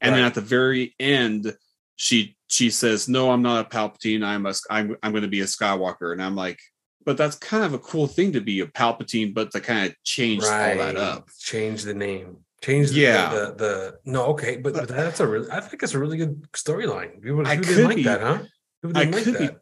[0.00, 1.56] And then at the very end,
[1.96, 4.24] she she says, "No, I'm not a Palpatine.
[4.24, 6.60] I'm a I'm I'm going to be a Skywalker." And I'm like,
[7.04, 9.96] but that's kind of a cool thing to be a Palpatine, but to kind of
[10.04, 11.28] change all that up.
[11.38, 12.38] Change the name.
[12.62, 13.30] Change the, Yeah.
[13.30, 16.16] the, the, the no okay, but, but that's a really I think it's a really
[16.16, 17.20] good storyline.
[17.22, 18.38] People, I people could didn't like be- that, huh?
[18.82, 19.58] People I didn't like could be that.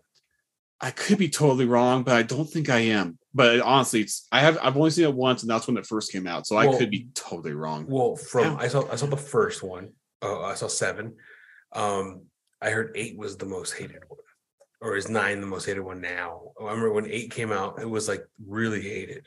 [0.82, 3.18] I could be totally wrong, but I don't think I am.
[3.34, 6.10] But honestly, it's I have I've only seen it once, and that's when it first
[6.12, 6.46] came out.
[6.46, 7.86] So I could be totally wrong.
[7.88, 8.56] Well, from Yeah.
[8.58, 9.90] I saw I saw the first one.
[10.22, 11.16] Oh, I saw seven.
[11.72, 12.22] Um,
[12.60, 14.20] I heard eight was the most hated one,
[14.82, 16.52] or is nine the most hated one now?
[16.60, 19.26] I remember when eight came out, it was like really hated.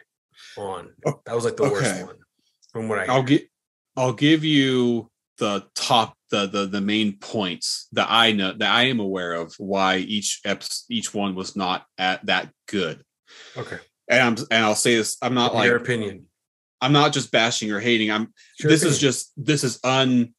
[0.58, 2.16] On Oh, that was like the worst one,
[2.72, 3.06] from what I.
[3.06, 3.48] I'll get
[3.96, 8.84] I'll give you the top the the the main points that I know that I
[8.84, 13.04] am aware of why each eps, each one was not at that good.
[13.58, 13.80] Okay,
[14.10, 16.26] And I'm and I'll say this I'm not your like opinion.
[16.82, 18.12] I'm not just bashing or hating.
[18.12, 18.90] I'm Sure this thing.
[18.92, 20.34] is just this is un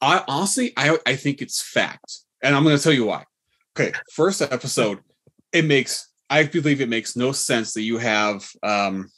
[0.00, 2.18] I honestly I I think it's fact.
[2.42, 3.24] And I'm gonna tell you why.
[3.78, 5.00] Okay, first episode,
[5.52, 9.08] it makes I believe it makes no sense that you have um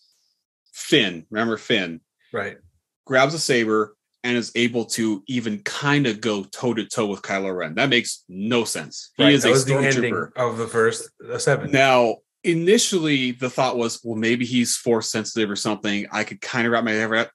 [0.72, 2.00] Finn, remember Finn,
[2.32, 2.56] right.
[3.04, 3.94] Grabs a saber
[4.24, 7.74] and is able to even kind of go toe to toe with Kylo Ren.
[7.74, 9.10] That makes no sense.
[9.16, 9.32] He right.
[9.32, 10.36] is a was the ending stormtrooper.
[10.36, 11.70] of the first uh, seven.
[11.72, 16.06] Now, initially, the thought was, well, maybe he's force sensitive or something.
[16.12, 17.30] I could kind of wrap my head around.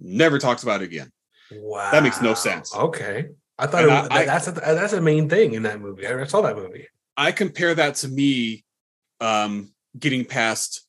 [0.00, 1.12] Never talks about it again.
[1.52, 2.74] wow, that makes no sense.
[2.74, 3.26] Okay,
[3.58, 6.06] I thought it, I- that's a, that's a main thing in that movie.
[6.06, 6.88] I saw that movie.
[7.16, 8.64] I compare that to me
[9.20, 10.84] um, getting past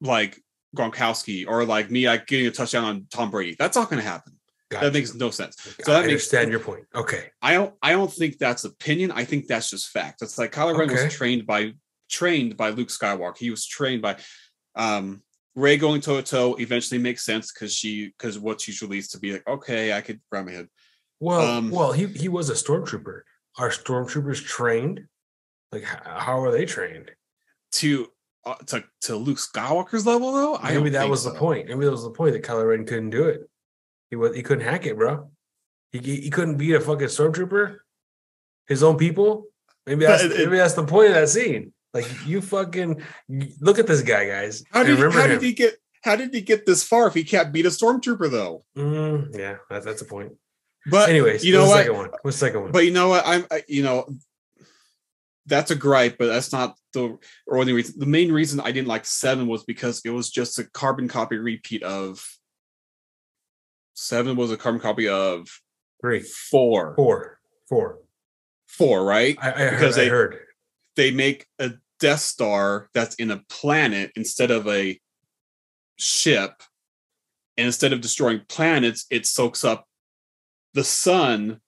[0.00, 0.42] like
[0.76, 3.56] Gronkowski or like me like getting a touchdown on Tom Brady.
[3.58, 4.34] That's not going to happen.
[4.70, 5.56] That makes no sense.
[5.66, 6.84] I So that makes understand your point.
[6.94, 9.10] Okay, I don't I don't think that's opinion.
[9.12, 10.22] I think that's just fact.
[10.22, 11.04] It's like Kylo Ren Okay.
[11.04, 11.72] was trained by
[12.10, 13.38] trained by Luke Skywalker.
[13.38, 14.16] He was trained by
[14.74, 15.22] um
[15.54, 19.18] Rey going toe to toe eventually makes sense because she because what she's released to
[19.20, 20.68] be like, okay, I could grab my head.
[21.20, 23.22] well, Um, well, he he was a stormtrooper.
[23.58, 25.06] Are stormtroopers trained?
[25.72, 27.10] Like, how are they trained?
[27.72, 28.08] To
[28.46, 31.32] uh, to to Luke Skywalker's level though, I Maybe that was so.
[31.32, 31.68] the point.
[31.68, 33.40] Maybe that was the point that Kylo Ren couldn't do it.
[34.10, 35.30] He was he couldn't hack it, bro.
[35.92, 37.78] He he couldn't beat a fucking stormtrooper,
[38.68, 39.46] his own people.
[39.86, 41.72] Maybe that's it- maybe that's the point of that scene.
[41.92, 43.02] Like you fucking
[43.60, 44.62] look at this guy, guys.
[44.70, 45.28] How did how him.
[45.30, 48.30] did he get how did he get this far if he can't beat a stormtrooper
[48.30, 48.64] though?
[48.76, 50.32] Mm, yeah, that's that's a point.
[50.88, 51.78] But Anyways, you know what?
[51.78, 52.10] Second one.
[52.22, 52.70] What's the second one?
[52.72, 53.24] But you know what?
[53.26, 54.06] I'm I- you know
[55.46, 57.98] that's a gripe, but that's not the or only reason.
[57.98, 61.36] The main reason I didn't like seven was because it was just a carbon copy
[61.36, 62.24] repeat of
[63.94, 65.48] seven was a carbon copy of
[66.00, 66.94] Three, four.
[66.94, 67.38] four,
[67.68, 68.00] four.
[68.66, 69.36] Four, right?
[69.40, 69.70] I, I heard.
[69.70, 70.38] Because I they- heard.
[70.96, 74.98] They make a Death Star that's in a planet instead of a
[75.98, 76.62] ship.
[77.58, 79.86] And instead of destroying planets, it soaks up
[80.74, 81.60] the sun.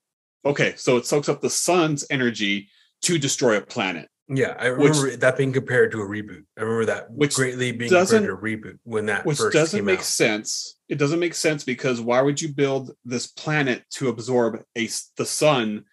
[0.45, 2.69] Okay, so it soaks up the sun's energy
[3.03, 4.09] to destroy a planet.
[4.31, 6.45] Yeah, I Which- remember that being compared to a reboot.
[6.57, 9.79] I remember that Which greatly being compared to a reboot when that which first doesn't
[9.79, 10.05] came make out.
[10.05, 10.77] sense.
[10.89, 15.25] It doesn't make sense because why would you build this planet to absorb a the
[15.25, 15.85] sun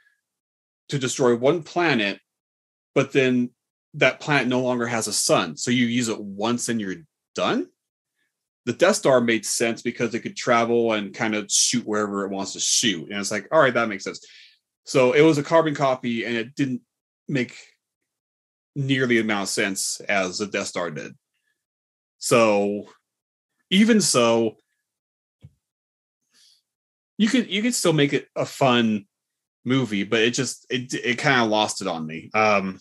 [0.89, 2.19] to destroy one planet,
[2.93, 3.51] but then
[3.93, 6.95] that planet no longer has a sun, so you use it once and you're
[7.35, 7.69] done?
[8.65, 12.31] The Death Star made sense because it could travel and kind of shoot wherever it
[12.31, 14.25] wants to shoot, and it's like, all right, that makes sense.
[14.83, 16.81] So it was a carbon copy, and it didn't
[17.27, 17.55] make
[18.75, 21.13] nearly amount of sense as the Death Star did.
[22.17, 22.87] So
[23.69, 24.55] even so
[27.17, 29.05] you could you could still make it a fun
[29.63, 32.79] movie but it just it it kind of lost it on me um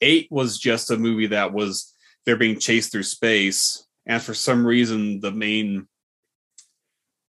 [0.00, 1.94] eight was just a movie that was
[2.26, 5.86] they're being chased through space and for some reason the main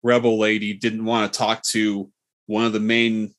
[0.01, 2.11] rebel lady didn't want to talk to
[2.47, 3.33] one of the main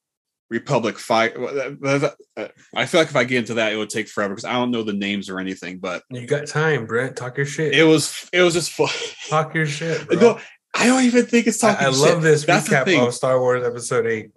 [0.51, 4.35] republic fight uh, i feel like if i get into that it would take forever
[4.35, 7.17] because i don't know the names or anything but You got time, Brent.
[7.17, 7.75] Talk your shit.
[7.75, 8.89] it was it was just fun
[9.29, 10.19] Talk your shit, bro.
[10.21, 10.41] no,
[10.75, 11.85] I don't even think it's talking.
[11.85, 14.33] I, I love this That's recap of Star Wars Episode Eight.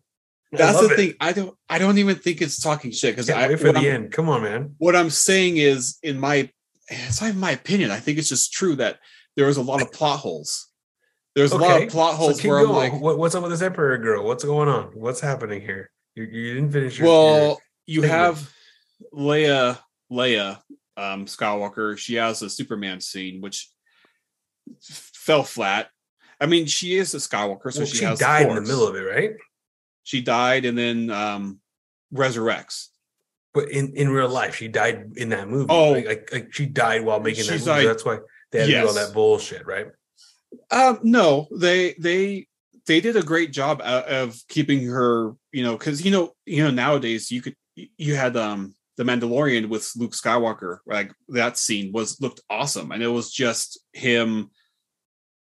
[0.52, 0.96] That's the it.
[0.96, 1.14] thing.
[1.20, 1.56] I don't.
[1.68, 4.12] I don't even think it's talking shit because I wait for the I'm, end.
[4.12, 4.76] Come on, man.
[4.78, 6.50] what I'm saying is, in my,
[6.88, 7.92] it's not even my opinion.
[7.92, 9.00] I think it's just true that
[9.36, 10.68] there was a lot of plot holes.
[11.36, 12.94] There's a lot of plot holes keep where I'm going.
[12.94, 14.24] like, what, what's up with this Emperor girl?
[14.24, 14.92] What's going on?
[14.94, 15.92] What's happening here?
[16.18, 17.08] You, you didn't finish your.
[17.08, 18.20] well, you statement.
[18.20, 18.54] have
[19.14, 19.78] Leia,
[20.12, 20.60] Leia,
[20.98, 21.96] um, Skywalker.
[21.96, 23.70] She has a Superman scene which
[24.82, 25.90] fell flat.
[26.42, 28.88] I mean, she is a Skywalker, so well, she, she, has died in the middle
[28.88, 29.32] of it, right?
[30.04, 31.60] She died and then um,
[32.12, 32.88] resurrects.
[33.54, 35.68] But in, in real life, she died in that movie.
[35.70, 35.92] Oh.
[35.92, 37.66] like, like, like she died while making that movie.
[37.66, 38.20] died- That's why
[38.52, 39.88] they had to do all that bullshit, right?
[40.72, 42.48] Um, no, they they
[42.88, 46.64] they did a great job of, of keeping her, you know, because you know, you
[46.64, 51.92] know, nowadays you could you had um the Mandalorian with Luke Skywalker, like that scene
[51.94, 54.50] was looked awesome, and it was just him.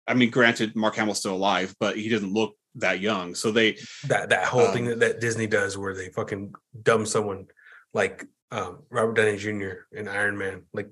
[0.07, 3.35] I mean, granted, Mark Hamill's still alive, but he didn't look that young.
[3.35, 3.77] So they,
[4.09, 7.47] That that whole thing Um, that, that Disney does, where they fucking dumb someone
[7.93, 9.87] like um, Robert Downey Jr.
[9.93, 10.89] in Iron Man, like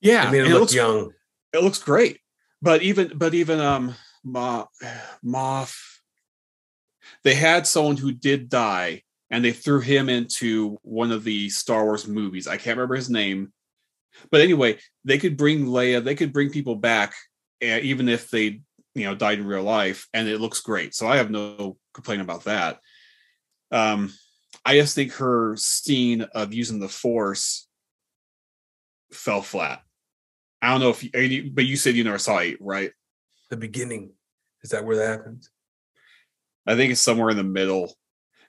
[0.00, 1.12] yeah, made him it look looks young.
[1.52, 2.20] it looks great.
[2.62, 3.94] But even but even um
[4.26, 5.74] Moff,
[7.22, 11.84] they had someone who did die, and they threw him into one of the Star
[11.84, 12.46] Wars movies.
[12.46, 13.52] I can't remember his name,
[14.30, 16.02] but anyway, they could bring Leia.
[16.02, 17.14] They could bring people back,
[17.62, 18.60] uh, even if they
[18.94, 20.94] you know died in real life, and it looks great.
[20.94, 22.80] So I have no complaint about that.
[23.70, 24.12] Um,
[24.64, 27.68] I just think her scene of using the Force
[29.12, 29.82] fell flat.
[30.62, 32.92] I don't know if you, but you said you never saw it, right?
[33.50, 34.13] The beginning.
[34.64, 35.50] Is that where that happens?
[36.66, 37.94] I think it's somewhere in the middle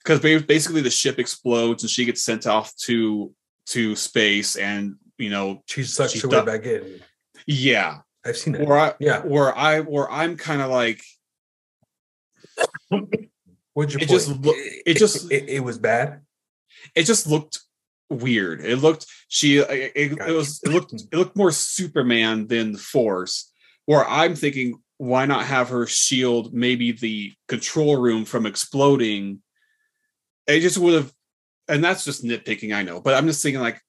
[0.04, 3.34] because basically the ship explodes and she gets sent off to
[3.68, 7.02] to space and you know She sucks She's her way back in.
[7.46, 8.66] yeah I've seen that.
[8.66, 9.20] or I Yeah.
[9.20, 11.02] or I or I'm kind of like
[13.74, 14.10] What's your it point?
[14.10, 16.22] just look- it just- it, it was bad.
[16.96, 17.60] it just looked
[18.10, 18.64] weird.
[18.64, 22.72] It looked she uh, it, it, it was it looked it looked more Superman than
[22.72, 23.52] the Force.
[23.86, 29.42] Where I'm thinking, why not have her shield maybe the control room from exploding?
[30.48, 31.14] It just would have,
[31.68, 33.02] and that's just nitpicking, I know.
[33.02, 33.82] But I'm just thinking like.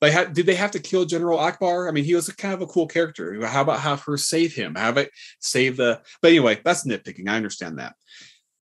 [0.00, 1.86] They had did they have to kill General Ackbar?
[1.86, 3.46] I mean, he was kind of a cool character.
[3.46, 4.74] How about have her save him?
[4.74, 5.10] Have it
[5.40, 7.28] save the but anyway, that's nitpicking.
[7.28, 7.94] I understand that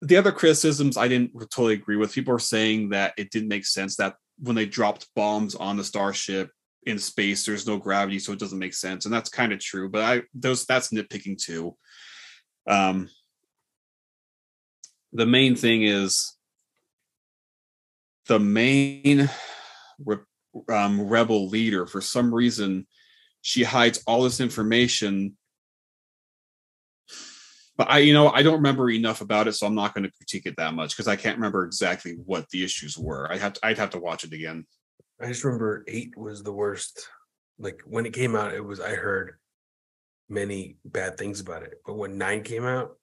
[0.05, 2.13] the other criticisms I didn't totally agree with.
[2.13, 5.85] People are saying that it didn't make sense that when they dropped bombs on the
[5.85, 6.51] starship
[6.87, 9.89] in space, there's no gravity, so it doesn't make sense, and that's kind of true.
[9.89, 11.77] But I those that's nitpicking too.
[12.67, 13.09] Um,
[15.13, 16.37] the main thing is
[18.27, 19.31] the main
[20.05, 20.19] re-
[20.69, 21.87] um, rebel leader.
[21.87, 22.87] For some reason,
[23.43, 25.37] she hides all this information
[27.77, 30.13] but I, you know, I don't remember enough about it, so I'm not going to
[30.13, 33.31] critique it that much because I can't remember exactly what the issues were.
[33.31, 34.67] I have to, I'd have to watch it again.
[35.21, 37.09] I just remember eight was the worst.
[37.59, 39.39] Like when it came out, it was I heard
[40.29, 41.75] many bad things about it.
[41.87, 42.97] But when nine came out,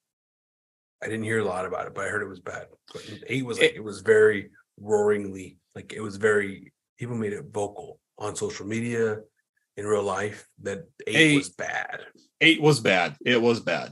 [1.01, 2.67] I didn't hear a lot about it, but I heard it was bad.
[2.93, 4.49] But eight was like it was very
[4.81, 9.17] roaringly like it was very people made it vocal on social media
[9.77, 12.01] in real life that eight, Eight- was bad.
[12.41, 13.15] Eight was bad.
[13.25, 13.91] It was bad.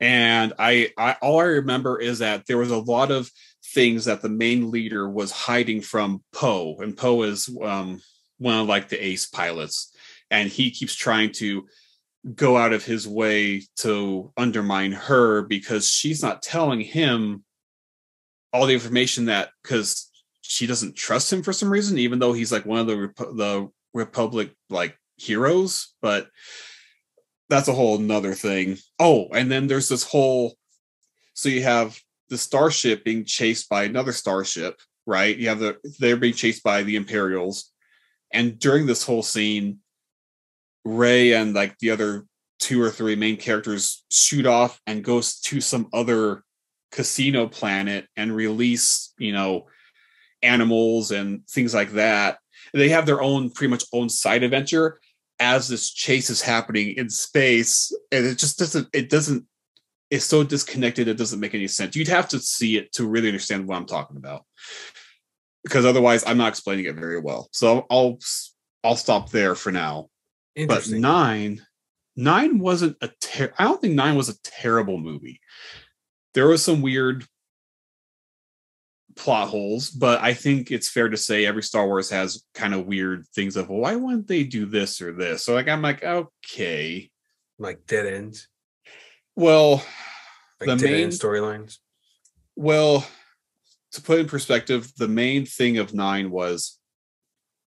[0.00, 3.30] And I, I, all I remember is that there was a lot of
[3.64, 8.00] things that the main leader was hiding from Poe, and Poe is um,
[8.38, 9.92] one of like the ace pilots,
[10.30, 11.66] and he keeps trying to
[12.34, 17.44] go out of his way to undermine her because she's not telling him
[18.52, 22.52] all the information that because she doesn't trust him for some reason, even though he's
[22.52, 26.28] like one of the the Republic like heroes, but
[27.48, 28.78] that's a whole nother thing.
[28.98, 30.54] Oh, and then there's this whole
[31.34, 31.96] so you have
[32.30, 35.36] the starship being chased by another starship, right?
[35.36, 37.70] You have the they're being chased by the Imperials.
[38.32, 39.78] And during this whole scene,
[40.84, 42.26] Rey and like the other
[42.58, 46.42] two or three main characters shoot off and goes to some other
[46.90, 49.66] casino planet and release, you know,
[50.42, 52.38] animals and things like that.
[52.74, 54.98] They have their own pretty much own side adventure
[55.40, 59.46] as this chase is happening in space and it just doesn't it doesn't
[60.10, 61.94] it's so disconnected it doesn't make any sense.
[61.94, 64.44] You'd have to see it to really understand what i'm talking about.
[65.64, 67.48] Because otherwise i'm not explaining it very well.
[67.52, 68.18] So i'll
[68.84, 70.08] i'll stop there for now.
[70.66, 71.62] But nine
[72.16, 75.40] nine wasn't a ter- i don't think nine was a terrible movie.
[76.34, 77.24] There was some weird
[79.18, 82.86] plot holes but i think it's fair to say every star wars has kind of
[82.86, 85.44] weird things of well, why wouldn't they do this or this?
[85.44, 87.10] So like i'm like okay.
[87.58, 88.46] Like dead ends,
[89.34, 89.82] well
[90.60, 91.78] like The main- storylines.
[92.56, 93.06] Well,
[93.92, 96.78] to put in perspective, the main thing of nine was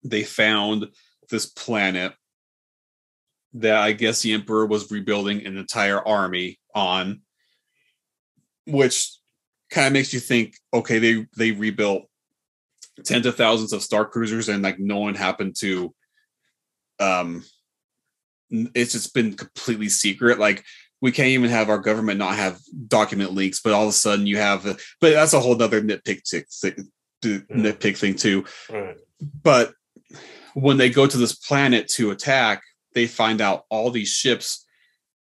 [0.04, 0.86] they found
[1.30, 2.12] this planet
[3.54, 7.22] that I guess the Emperor was rebuilding an entire army on,
[8.66, 9.15] which
[9.70, 12.04] kind of makes you think, okay, they they rebuilt
[13.04, 15.94] tens of thousands of star cruisers and like no one happened to
[16.98, 17.44] um
[18.50, 20.64] it's just been completely secret like
[21.00, 22.58] we can't even have our government not have
[22.88, 24.64] document leaks, but all of a sudden you have,
[25.00, 26.90] but that's a whole other nitpick thing,
[27.22, 28.44] nitpick thing too.
[28.70, 28.96] Right.
[29.42, 29.74] But
[30.54, 32.62] when they go to this planet to attack,
[32.94, 34.64] they find out all these ships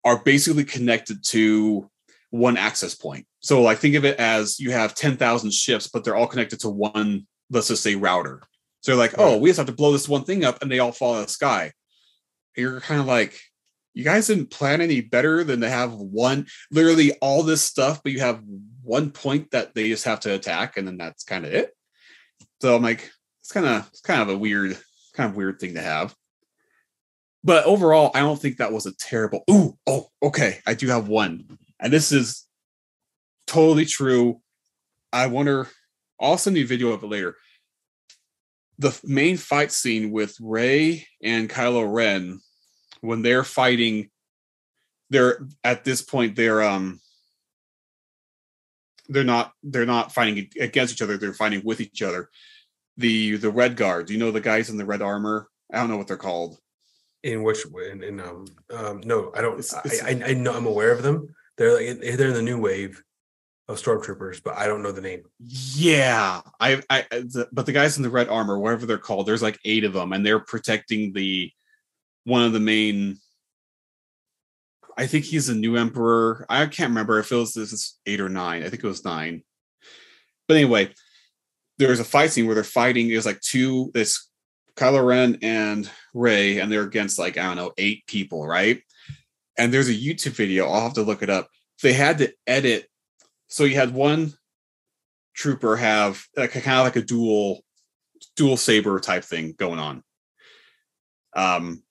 [0.04, 1.90] are basically connected to
[2.30, 3.26] one access point.
[3.44, 6.70] So, like, think of it as you have 10,000 ships, but they're all connected to
[6.70, 8.40] one, let's just say, router.
[8.80, 10.78] So, they're like, oh, we just have to blow this one thing up and they
[10.78, 11.72] all fall out of the sky.
[12.56, 13.38] You're kind of like,
[13.92, 18.12] you guys didn't plan any better than to have one, literally all this stuff, but
[18.12, 18.42] you have
[18.82, 21.70] one point that they just have to attack, and then that's kind of it.
[22.62, 24.78] So I'm like, it's kind of it's kind of a weird,
[25.12, 26.14] kind of weird thing to have.
[27.44, 29.44] But overall, I don't think that was a terrible.
[29.50, 30.60] Ooh, oh, okay.
[30.66, 32.43] I do have one, and this is
[33.46, 34.40] totally true.
[35.12, 35.68] I wonder.
[36.20, 37.36] I'll send you a video of it later.
[38.78, 42.40] The main fight scene with Rey and Kylo Ren,
[43.00, 44.10] when they're fighting,
[45.10, 47.00] they're at this point they're um
[49.08, 51.16] they're not they're not fighting against each other.
[51.16, 52.30] They're fighting with each other.
[52.96, 54.06] The the red guard.
[54.06, 55.48] Do you know the guys in the red armor?
[55.72, 56.58] I don't know what they're called.
[57.22, 57.90] In which way?
[57.90, 59.58] In, in um um no, I don't.
[59.58, 61.34] It's- I, it's- I I know I'm aware of them.
[61.56, 63.02] They're like they're in the new wave
[63.68, 65.22] of stormtroopers, but I don't know the name.
[65.38, 69.26] Yeah, I, I, uh, the, but the guys in the red armor, whatever they're called,
[69.26, 71.50] there's like eight of them, and they're protecting the
[72.24, 73.18] one of the main.
[74.96, 76.46] I think he's the new emperor.
[76.48, 78.62] I can't remember if it was this is eight or nine.
[78.62, 79.42] I think it was nine.
[80.46, 80.92] But anyway,
[81.78, 83.08] there's a fight scene where they're fighting.
[83.08, 83.90] There's like two.
[83.94, 84.28] This
[84.76, 88.82] Kylo Ren and Rey, and they're against like I don't know eight people, right?
[89.56, 90.66] And there's a YouTube video.
[90.68, 91.48] I'll have to look it up.
[91.82, 92.88] They had to edit.
[93.54, 94.32] So you had one
[95.32, 97.62] trooper have kind of like a dual
[98.34, 100.02] dual saber type thing going on.
[101.36, 101.84] Um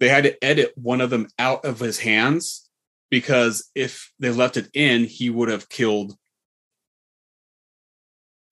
[0.00, 2.68] they had to edit one of them out of his hands
[3.10, 6.16] because if they left it in, he would have killed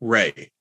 [0.00, 0.52] Rey.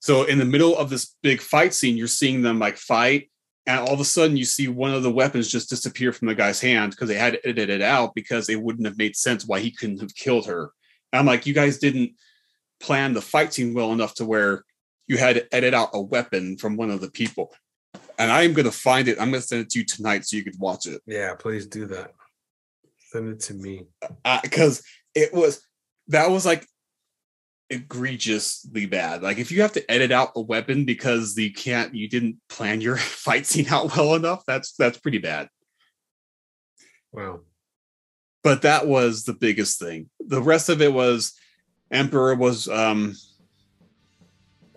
[0.00, 3.30] So in the middle of this big fight scene, you're seeing them like fight,
[3.66, 6.34] and all of a sudden you see one of the weapons just disappear from the
[6.34, 9.44] guy's hand because they had to edit it out because it wouldn't have made sense
[9.44, 10.70] why he couldn't have killed her.
[11.12, 12.12] And I'm like, you guys didn't
[12.78, 14.64] plan the fight scene well enough to where
[15.08, 17.52] you had to edit out a weapon from one of the people.
[18.18, 19.20] And I'm gonna find it.
[19.20, 21.02] I'm gonna send it to you tonight so you could watch it.
[21.06, 22.12] Yeah, please do that.
[23.10, 23.86] Send it to me.
[24.24, 24.82] Uh, because
[25.14, 25.66] it was
[26.08, 26.66] that was like
[27.70, 29.22] egregiously bad.
[29.22, 32.80] Like if you have to edit out a weapon because you can't, you didn't plan
[32.80, 34.44] your fight scene out well enough.
[34.46, 35.48] That's that's pretty bad.
[37.12, 37.40] Wow.
[38.42, 40.08] But that was the biggest thing.
[40.20, 41.34] The rest of it was
[41.90, 43.14] Emperor was um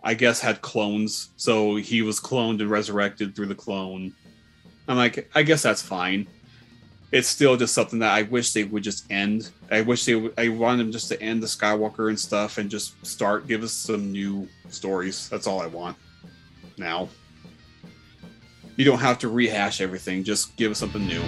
[0.01, 4.13] I guess had clones, so he was cloned and resurrected through the clone.
[4.87, 6.27] I'm like, I guess that's fine.
[7.11, 9.49] It's still just something that I wish they would just end.
[9.71, 10.33] I wish they would.
[10.37, 13.73] I want them just to end the Skywalker and stuff and just start give us
[13.73, 15.27] some new stories.
[15.29, 15.97] That's all I want.
[16.77, 17.09] Now,
[18.75, 20.23] you don't have to rehash everything.
[20.23, 21.21] Just give us something new.